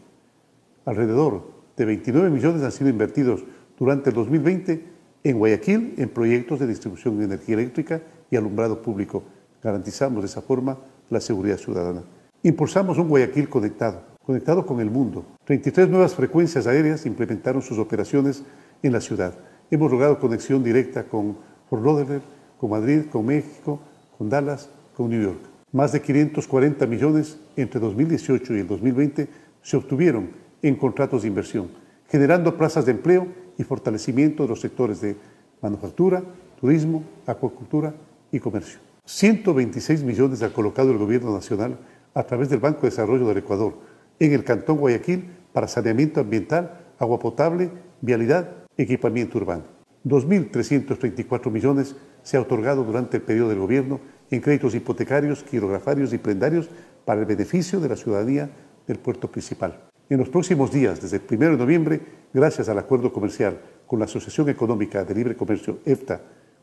[0.86, 3.44] Alrededor de 29 millones han sido invertidos
[3.78, 4.84] durante el 2020
[5.24, 8.02] en Guayaquil en proyectos de distribución de energía eléctrica
[8.32, 9.22] y alumbrado público.
[9.62, 10.80] Garantizamos de esa forma
[11.10, 12.02] la seguridad ciudadana.
[12.42, 15.26] Impulsamos un Guayaquil conectado, conectado con el mundo.
[15.44, 18.44] 33 nuevas frecuencias aéreas implementaron sus operaciones
[18.82, 19.36] en la ciudad.
[19.70, 21.38] Hemos logrado conexión directa con
[21.70, 22.24] Fort Lauderdale,
[22.58, 23.80] con Madrid, con México,
[24.18, 25.40] con Dallas, con New York.
[25.72, 29.28] Más de 540 millones entre 2018 y el 2020
[29.62, 30.30] se obtuvieron
[30.62, 31.70] en contratos de inversión,
[32.08, 33.28] generando plazas de empleo
[33.58, 35.16] y fortalecimiento de los sectores de
[35.62, 36.24] manufactura,
[36.60, 37.94] turismo, acuacultura
[38.32, 38.80] y comercio.
[39.06, 41.78] 126 millones ha colocado el Gobierno Nacional
[42.14, 43.78] a través del Banco de Desarrollo del Ecuador
[44.20, 47.72] en el Cantón Guayaquil para saneamiento ambiental, agua potable,
[48.02, 49.64] vialidad equipamiento urbano.
[50.06, 56.18] 2.334 millones se ha otorgado durante el periodo del gobierno en créditos hipotecarios, quirografarios y
[56.18, 56.70] prendarios
[57.06, 58.50] para el beneficio de la ciudadanía
[58.88, 59.90] del puerto principal.
[60.10, 62.02] En los próximos días, desde el 1 de noviembre,
[62.34, 66.22] gracias al acuerdo comercial con la Asociación Económica de Libre Comercio EFTA,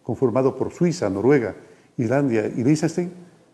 [0.08, 1.54] conformado por Suiza, Noruega,
[1.98, 3.12] Islandia y Liechtenstein,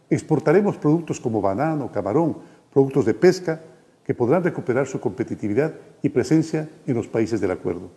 [0.09, 2.39] exportaremos productos como banano, camarón,
[2.73, 3.61] productos de pesca,
[4.05, 7.91] que podrán recuperar su competitividad y presencia en los países del acuerdo.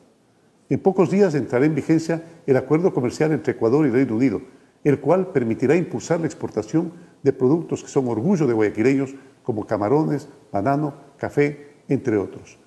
[0.72, 4.42] En pocos días entrará en vigencia el acuerdo comercial entre Ecuador y Reino Unido,
[4.84, 10.30] el cual permitirá impulsar la exportación de productos que son orgullo de guayaquileños como camarones,
[10.52, 12.58] banano, café, entre otros.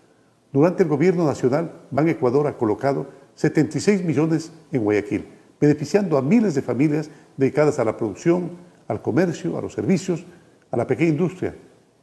[0.53, 6.55] Durante el gobierno nacional, Ban Ecuador ha colocado 76 millones en Guayaquil, beneficiando a miles
[6.55, 8.53] de familias dedicadas a la producción,
[8.89, 10.25] al comercio, a los servicios,
[10.71, 11.55] a la pequeña industria.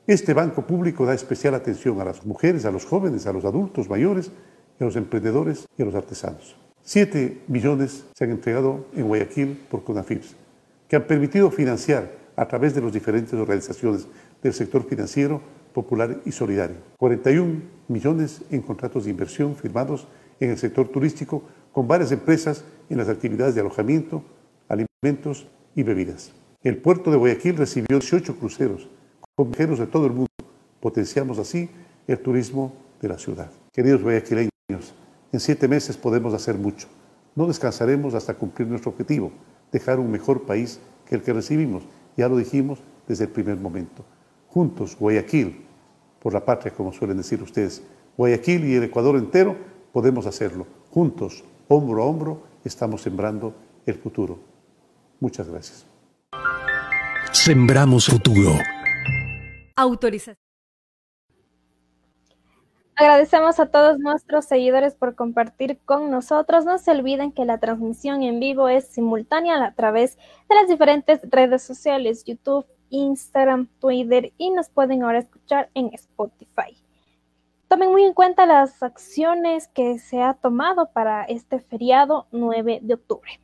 [0.05, 3.89] Este banco público da especial atención a las mujeres, a los jóvenes, a los adultos
[3.89, 4.31] mayores,
[4.79, 6.55] a los emprendedores y a los artesanos.
[6.81, 10.35] Siete millones se han entregado en Guayaquil por CONAFIPS,
[10.87, 14.07] que han permitido financiar a través de las diferentes organizaciones
[14.41, 15.41] del sector financiero,
[15.73, 16.77] popular y solidario.
[16.97, 20.07] 41 millones en contratos de inversión firmados
[20.39, 21.43] en el sector turístico
[21.77, 24.23] con varias empresas en las actividades de alojamiento,
[24.67, 26.31] alimentos y bebidas.
[26.63, 28.89] El puerto de Guayaquil recibió 18 cruceros
[29.35, 30.31] con viajeros de todo el mundo.
[30.79, 31.69] Potenciamos así
[32.07, 33.51] el turismo de la ciudad.
[33.71, 34.95] Queridos guayaquileños,
[35.31, 36.87] en siete meses podemos hacer mucho.
[37.35, 39.31] No descansaremos hasta cumplir nuestro objetivo,
[39.71, 41.83] dejar un mejor país que el que recibimos.
[42.15, 44.03] Ya lo dijimos desde el primer momento.
[44.47, 45.63] Juntos, Guayaquil,
[46.23, 47.83] por la patria, como suelen decir ustedes,
[48.17, 49.55] Guayaquil y el Ecuador entero,
[49.93, 50.65] podemos hacerlo.
[50.89, 53.53] Juntos, hombro a hombro, estamos sembrando
[53.85, 54.39] el futuro.
[55.19, 55.85] Muchas gracias.
[57.31, 58.51] Sembramos futuro.
[59.75, 60.37] Autorización.
[62.99, 66.65] Agradecemos a todos nuestros seguidores por compartir con nosotros.
[66.65, 70.17] No se olviden que la transmisión en vivo es simultánea a través
[70.49, 76.75] de las diferentes redes sociales, YouTube, Instagram, Twitter y nos pueden ahora escuchar en Spotify.
[77.67, 82.93] Tomen muy en cuenta las acciones que se ha tomado para este feriado 9 de
[82.93, 83.41] octubre.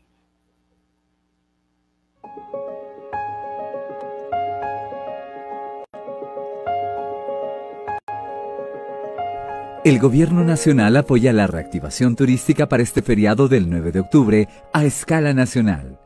[9.83, 14.85] El Gobierno Nacional apoya la reactivación turística para este feriado del 9 de octubre a
[14.85, 15.99] escala nacional.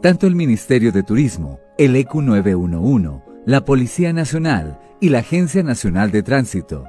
[0.00, 6.10] Tanto el Ministerio de Turismo, el EQ 911, la Policía Nacional y la Agencia Nacional
[6.10, 6.86] de Tránsito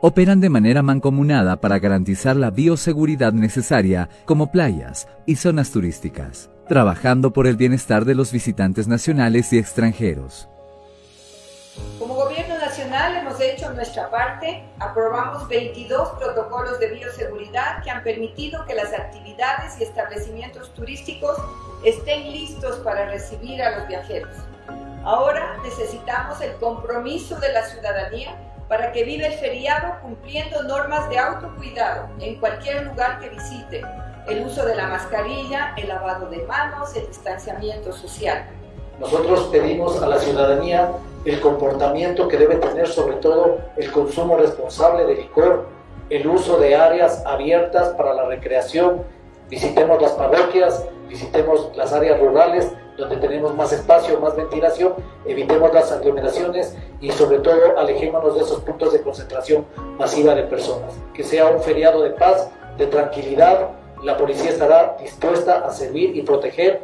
[0.00, 7.32] operan de manera mancomunada para garantizar la bioseguridad necesaria como playas y zonas turísticas, trabajando
[7.32, 10.48] por el bienestar de los visitantes nacionales y extranjeros.
[11.98, 18.64] Como Gobierno Nacional hemos hecho nuestra parte, aprobamos 22 protocolos de bioseguridad que han permitido
[18.66, 21.36] que las actividades y establecimientos turísticos
[21.84, 24.34] estén listos para recibir a los viajeros.
[25.04, 28.34] Ahora necesitamos el compromiso de la ciudadanía
[28.68, 33.82] para que viva el feriado cumpliendo normas de autocuidado en cualquier lugar que visite,
[34.28, 38.46] el uso de la mascarilla, el lavado de manos, el distanciamiento social.
[38.98, 40.90] Nosotros pedimos a la ciudadanía
[41.24, 45.68] el comportamiento que debe tener sobre todo el consumo responsable de licor,
[46.08, 49.02] el uso de áreas abiertas para la recreación,
[49.48, 54.94] visitemos las parroquias, visitemos las áreas rurales donde tenemos más espacio, más ventilación,
[55.24, 59.66] evitemos las aglomeraciones y sobre todo alejémonos de esos puntos de concentración
[59.98, 60.94] masiva de personas.
[61.14, 63.70] Que sea un feriado de paz, de tranquilidad,
[64.02, 66.82] la policía estará dispuesta a servir y proteger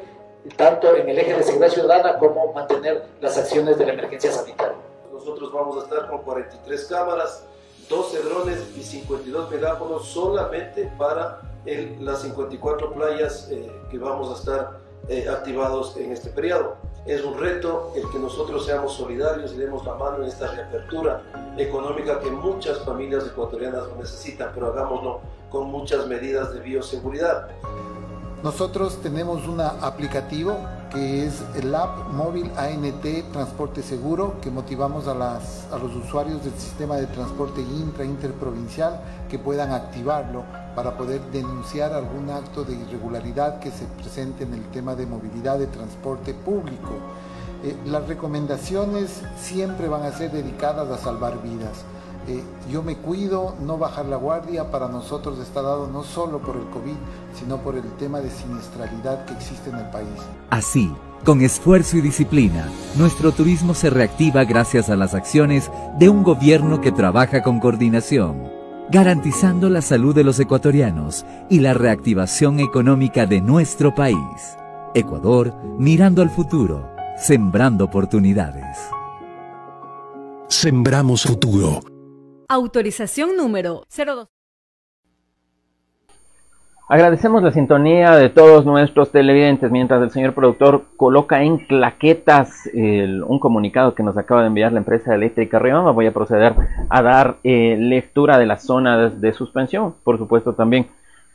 [0.57, 4.77] tanto en el eje de seguridad ciudadana como mantener las acciones de la emergencia sanitaria.
[5.13, 7.47] Nosotros vamos a estar con 43 cámaras,
[7.89, 11.41] 12 drones y 52 megáfonos solamente para
[12.01, 16.77] las 54 playas eh, que vamos a estar eh, activados en este periodo.
[17.05, 21.23] Es un reto el que nosotros seamos solidarios y demos la mano en esta reapertura
[21.59, 25.21] económica que muchas familias ecuatorianas necesitan, pero hagámoslo
[25.51, 27.49] con muchas medidas de bioseguridad.
[28.43, 30.57] Nosotros tenemos un aplicativo
[30.93, 36.45] que es el app móvil ANT Transporte Seguro que motivamos a, las, a los usuarios
[36.45, 39.01] del sistema de transporte intra interprovincial
[39.31, 44.65] que puedan activarlo para poder denunciar algún acto de irregularidad que se presente en el
[44.67, 46.91] tema de movilidad de transporte público.
[47.65, 51.85] Eh, las recomendaciones siempre van a ser dedicadas a salvar vidas.
[52.29, 56.57] Eh, yo me cuido, no bajar la guardia, para nosotros está dado no solo por
[56.57, 56.97] el COVID,
[57.35, 60.09] sino por el tema de siniestralidad que existe en el país.
[60.51, 60.95] Así,
[61.25, 66.81] con esfuerzo y disciplina, nuestro turismo se reactiva gracias a las acciones de un gobierno
[66.81, 68.62] que trabaja con coordinación,
[68.93, 74.59] garantizando la salud de los ecuatorianos y la reactivación económica de nuestro país.
[74.95, 78.77] Ecuador mirando al futuro, sembrando oportunidades.
[80.49, 81.81] Sembramos futuro.
[82.51, 84.32] Autorización número 02.
[86.93, 93.39] Agradecemos la sintonía de todos nuestros televidentes mientras el señor productor coloca en claquetas un
[93.39, 95.93] comunicado que nos acaba de enviar la empresa eléctrica Rioma.
[95.93, 96.53] Voy a proceder
[96.91, 100.85] a dar eh, lectura de las zonas de suspensión, por supuesto también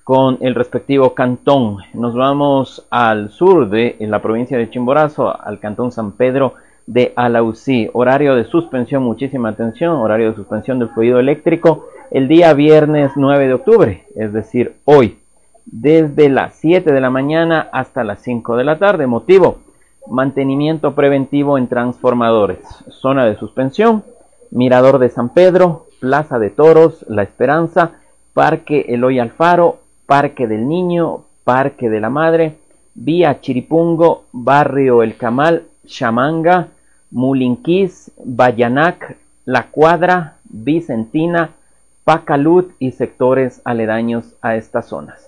[0.04, 1.78] con el respectivo cantón.
[1.96, 6.54] Nos vamos al sur de la provincia de Chimborazo, al cantón San Pedro
[6.86, 7.90] de Alausí.
[7.94, 13.48] Horario de suspensión, muchísima atención, horario de suspensión del fluido eléctrico el día viernes 9
[13.48, 15.18] de octubre, es decir, hoy,
[15.72, 19.06] desde las 7 de la mañana hasta las 5 de la tarde.
[19.06, 19.60] Motivo,
[20.10, 22.60] mantenimiento preventivo en transformadores.
[22.90, 24.04] Zona de suspensión,
[24.50, 27.92] Mirador de San Pedro, Plaza de Toros, La Esperanza,
[28.34, 32.56] Parque Eloy Alfaro, Parque del Niño, Parque de la Madre,
[32.96, 36.70] Vía Chiripungo, Barrio El Camal, Chamanga,
[37.12, 41.52] Mulinquís, Bayanac, La Cuadra, Vicentina,
[42.04, 45.27] Pacalut y sectores aledaños a estas zonas.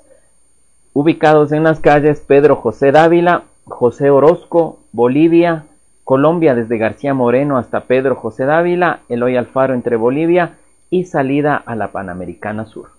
[0.94, 5.66] Ubicados en las calles Pedro José Dávila, José Orozco, Bolivia,
[6.04, 10.58] Colombia desde García Moreno hasta Pedro José Dávila, Eloy Alfaro entre Bolivia
[10.90, 12.90] y salida a la Panamericana Sur.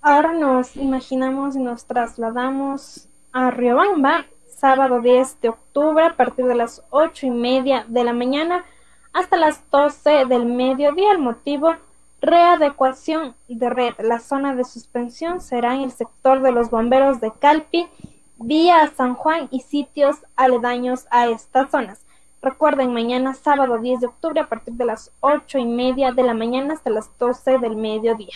[0.00, 6.54] Ahora nos imaginamos y nos trasladamos a Riobamba, sábado 10 de octubre, a partir de
[6.54, 8.64] las ocho y media de la mañana
[9.12, 11.12] hasta las 12 del mediodía.
[11.12, 11.74] El motivo,
[12.22, 13.94] readecuación de red.
[13.98, 17.88] La zona de suspensión será en el sector de los bomberos de Calpi,
[18.38, 22.00] vía San Juan y sitios aledaños a estas zonas.
[22.40, 26.34] Recuerden, mañana sábado 10 de octubre a partir de las ocho y media de la
[26.34, 28.34] mañana hasta las 12 del mediodía.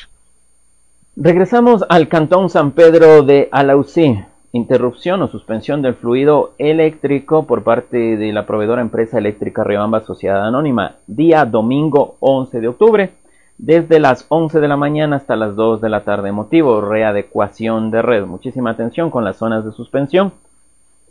[1.17, 4.19] Regresamos al Cantón San Pedro de Alausí.
[4.53, 10.47] Interrupción o suspensión del fluido eléctrico por parte de la proveedora empresa eléctrica Riobamba Sociedad
[10.47, 13.13] Anónima, día domingo 11 de octubre,
[13.59, 16.33] desde las 11 de la mañana hasta las 2 de la tarde.
[16.33, 18.27] Motivo, readecuación de red.
[18.27, 20.33] Muchísima atención con las zonas de suspensión.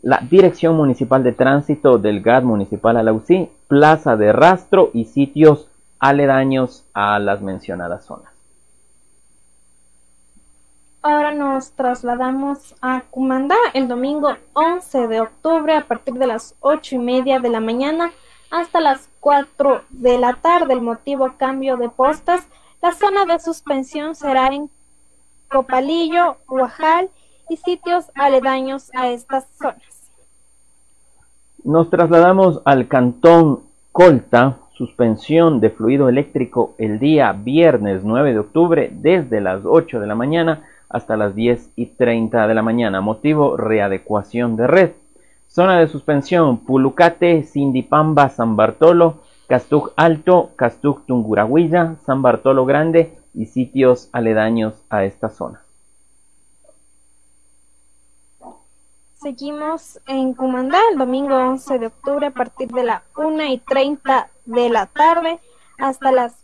[0.01, 5.67] La Dirección Municipal de Tránsito del GAD Municipal Alausí, Plaza de Rastro y sitios
[5.99, 8.31] aledaños a las mencionadas zonas.
[11.01, 16.95] Ahora nos trasladamos a Cumandá el domingo 11 de octubre a partir de las ocho
[16.95, 18.11] y media de la mañana
[18.51, 20.73] hasta las 4 de la tarde.
[20.73, 22.47] El motivo cambio de postas.
[22.81, 24.69] La zona de suspensión será en
[25.49, 27.09] Copalillo, Huajal
[27.49, 30.11] y sitios aledaños a estas zonas.
[31.63, 33.61] Nos trasladamos al cantón
[33.91, 40.07] Colta, suspensión de fluido eléctrico el día viernes 9 de octubre desde las 8 de
[40.07, 43.01] la mañana hasta las 10 y 30 de la mañana.
[43.01, 44.91] Motivo, readecuación de red.
[45.47, 53.45] Zona de suspensión, Pulucate, Sindipamba, San Bartolo, Castuc Alto, Castuc Tungurahuilla, San Bartolo Grande y
[53.45, 55.61] sitios aledaños a esta zona.
[59.25, 64.29] Seguimos en Cumandá el domingo 11 de octubre a partir de la 1 y 30
[64.45, 65.39] de la tarde
[65.79, 66.35] hasta las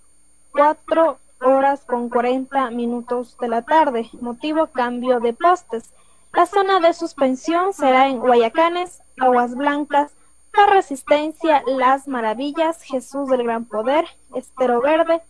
[0.51, 4.09] 4 horas con 40 minutos de la tarde.
[4.19, 5.93] Motivo cambio de postes.
[6.33, 10.13] La zona de suspensión será en Guayacanes, Aguas Blancas,
[10.55, 15.21] La Resistencia, Las Maravillas, Jesús del Gran Poder, Estero Verde,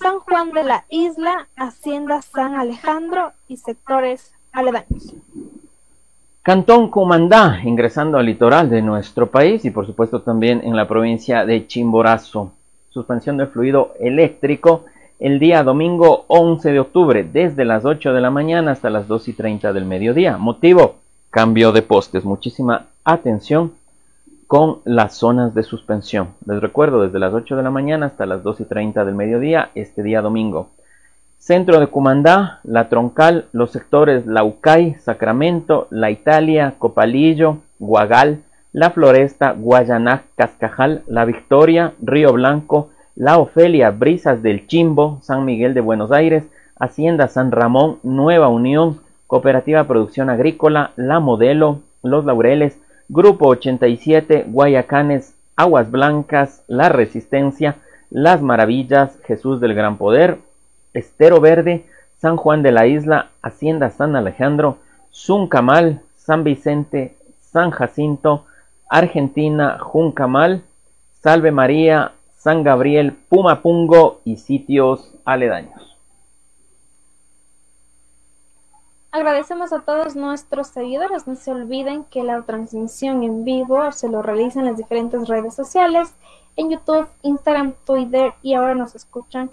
[0.00, 5.14] San Juan de la Isla, Hacienda San Alejandro y sectores aledaños.
[6.42, 11.44] Cantón Comandá, ingresando al litoral de nuestro país y por supuesto también en la provincia
[11.44, 12.52] de Chimborazo.
[12.90, 14.86] Suspensión de fluido eléctrico
[15.18, 19.28] el día domingo 11 de octubre, desde las 8 de la mañana hasta las 2
[19.28, 20.36] y 30 del mediodía.
[20.36, 20.96] Motivo,
[21.30, 22.24] cambio de postes.
[22.24, 23.72] Muchísima atención
[24.46, 26.28] con las zonas de suspensión.
[26.44, 29.70] Les recuerdo, desde las 8 de la mañana hasta las 2 y 30 del mediodía,
[29.74, 30.68] este día domingo.
[31.38, 39.52] Centro de Cumandá, La Troncal, los sectores Laucay, Sacramento, La Italia, Copalillo, Guagal, La Floresta,
[39.52, 46.12] Guayanac, Cascajal, La Victoria, Río Blanco, la Ofelia, Brisas del Chimbo, San Miguel de Buenos
[46.12, 46.44] Aires,
[46.78, 52.78] Hacienda San Ramón, Nueva Unión, Cooperativa Producción Agrícola, La Modelo, Los Laureles,
[53.08, 57.76] Grupo 87, Guayacanes, Aguas Blancas, La Resistencia,
[58.10, 60.36] Las Maravillas, Jesús del Gran Poder,
[60.92, 61.86] Estero Verde,
[62.18, 64.76] San Juan de la Isla, Hacienda San Alejandro,
[65.10, 68.44] Zuncamal, San Vicente, San Jacinto,
[68.90, 70.62] Argentina, Juncamal,
[71.22, 75.96] Salve María, San Gabriel, Pumapungo y sitios aledaños.
[79.10, 81.26] Agradecemos a todos nuestros seguidores.
[81.26, 85.54] No se olviden que la transmisión en vivo se lo realiza en las diferentes redes
[85.54, 86.14] sociales,
[86.54, 89.50] en YouTube, Instagram, Twitter y ahora nos escuchan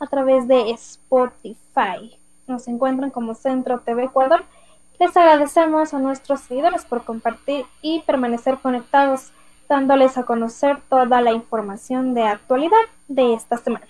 [0.00, 2.18] a través de Spotify.
[2.48, 4.42] Nos encuentran como Centro TV Ecuador.
[4.98, 9.30] Les agradecemos a nuestros seguidores por compartir y permanecer conectados
[9.70, 12.76] dándoles a conocer toda la información de actualidad
[13.06, 13.86] de esta semana.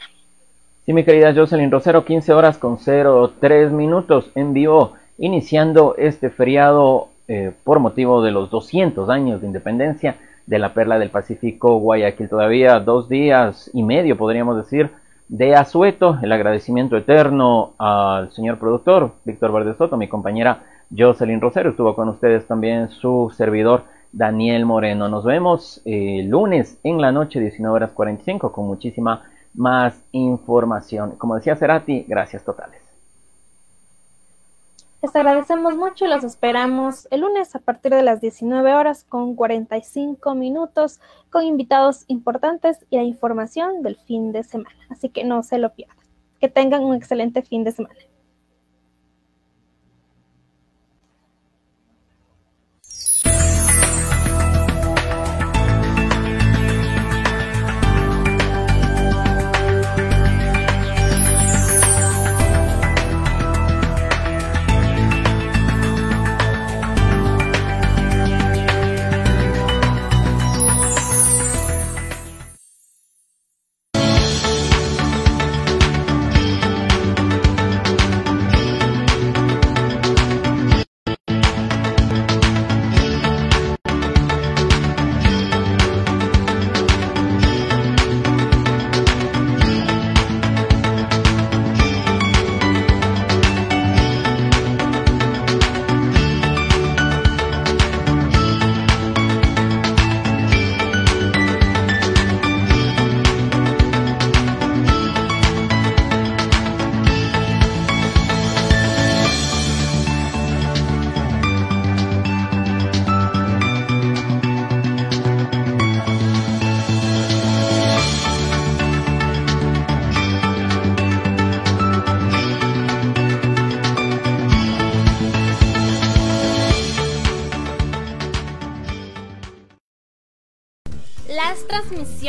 [0.85, 7.09] Sí, mi querida Jocelyn Rosero, 15 horas con 03 minutos en vivo, iniciando este feriado
[7.29, 10.17] eh, por motivo de los 200 años de independencia
[10.47, 12.29] de la Perla del Pacífico, Guayaquil.
[12.29, 14.91] Todavía dos días y medio, podríamos decir,
[15.29, 16.19] de asueto.
[16.23, 20.63] El agradecimiento eterno al señor productor, Víctor Verde Soto, mi compañera
[20.95, 25.09] Jocelyn Rosero, estuvo con ustedes también su servidor Daniel Moreno.
[25.09, 29.25] Nos vemos eh, lunes en la noche, 19 horas 45, con muchísima
[29.55, 31.13] más información.
[31.17, 32.81] Como decía Cerati, gracias totales.
[35.03, 39.35] Les agradecemos mucho y los esperamos el lunes a partir de las 19 horas con
[39.35, 41.01] 45 minutos
[41.31, 44.77] con invitados importantes y la información del fin de semana.
[44.91, 45.97] Así que no se lo pierdan.
[46.39, 47.95] Que tengan un excelente fin de semana.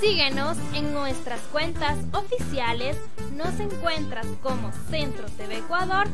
[0.00, 2.96] Síguenos en nuestras cuentas oficiales.
[3.32, 6.06] Nos encuentras como Centro TV Ecuador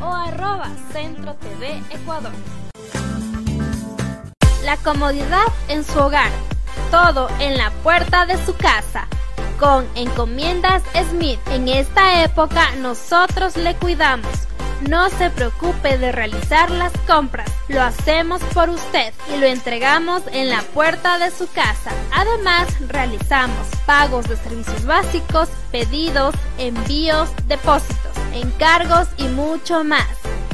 [0.00, 2.30] o arroba Centro TV Ecuador.
[4.64, 6.30] La comodidad en su hogar.
[6.92, 9.08] Todo en la puerta de su casa.
[9.58, 11.40] Con Encomiendas Smith.
[11.50, 14.45] En esta época nosotros le cuidamos
[14.88, 20.50] no se preocupe de realizar las compras, lo hacemos por usted y lo entregamos en
[20.50, 21.90] la puerta de su casa.
[22.12, 30.06] Además, realizamos pagos de servicios básicos, pedidos, envíos, depósitos, encargos y mucho más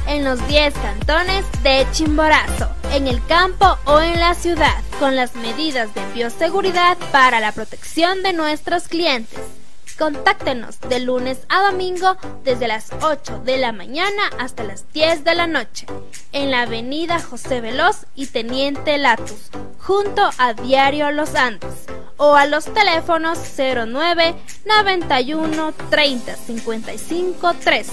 [0.07, 5.35] en los 10 cantones de Chimborazo, en el campo o en la ciudad, con las
[5.37, 9.62] medidas de bioseguridad para la protección de nuestros clientes.
[10.03, 15.37] Contáctenos de lunes a domingo desde las 8 de la mañana hasta las 10 de
[15.37, 15.87] la noche
[16.33, 22.47] en la avenida José Veloz y Teniente Latus, junto a Diario Los Andes, o a
[22.47, 24.35] los teléfonos 09
[24.67, 27.93] 91 30 55 13,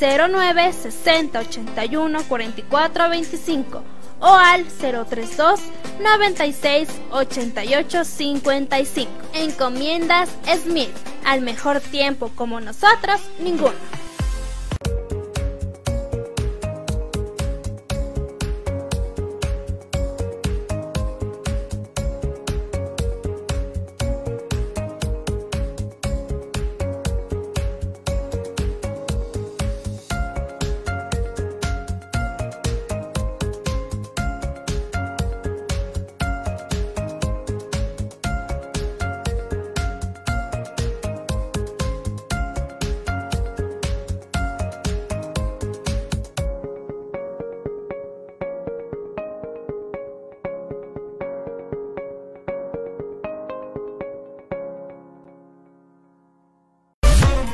[0.00, 3.82] 09 60 81 44 25
[4.20, 5.60] o al 032
[6.00, 9.10] 96 88 55.
[9.34, 10.28] Encomiendas
[10.62, 10.94] Smith.
[11.24, 13.74] Al mejor tiempo como nosotros, ninguno.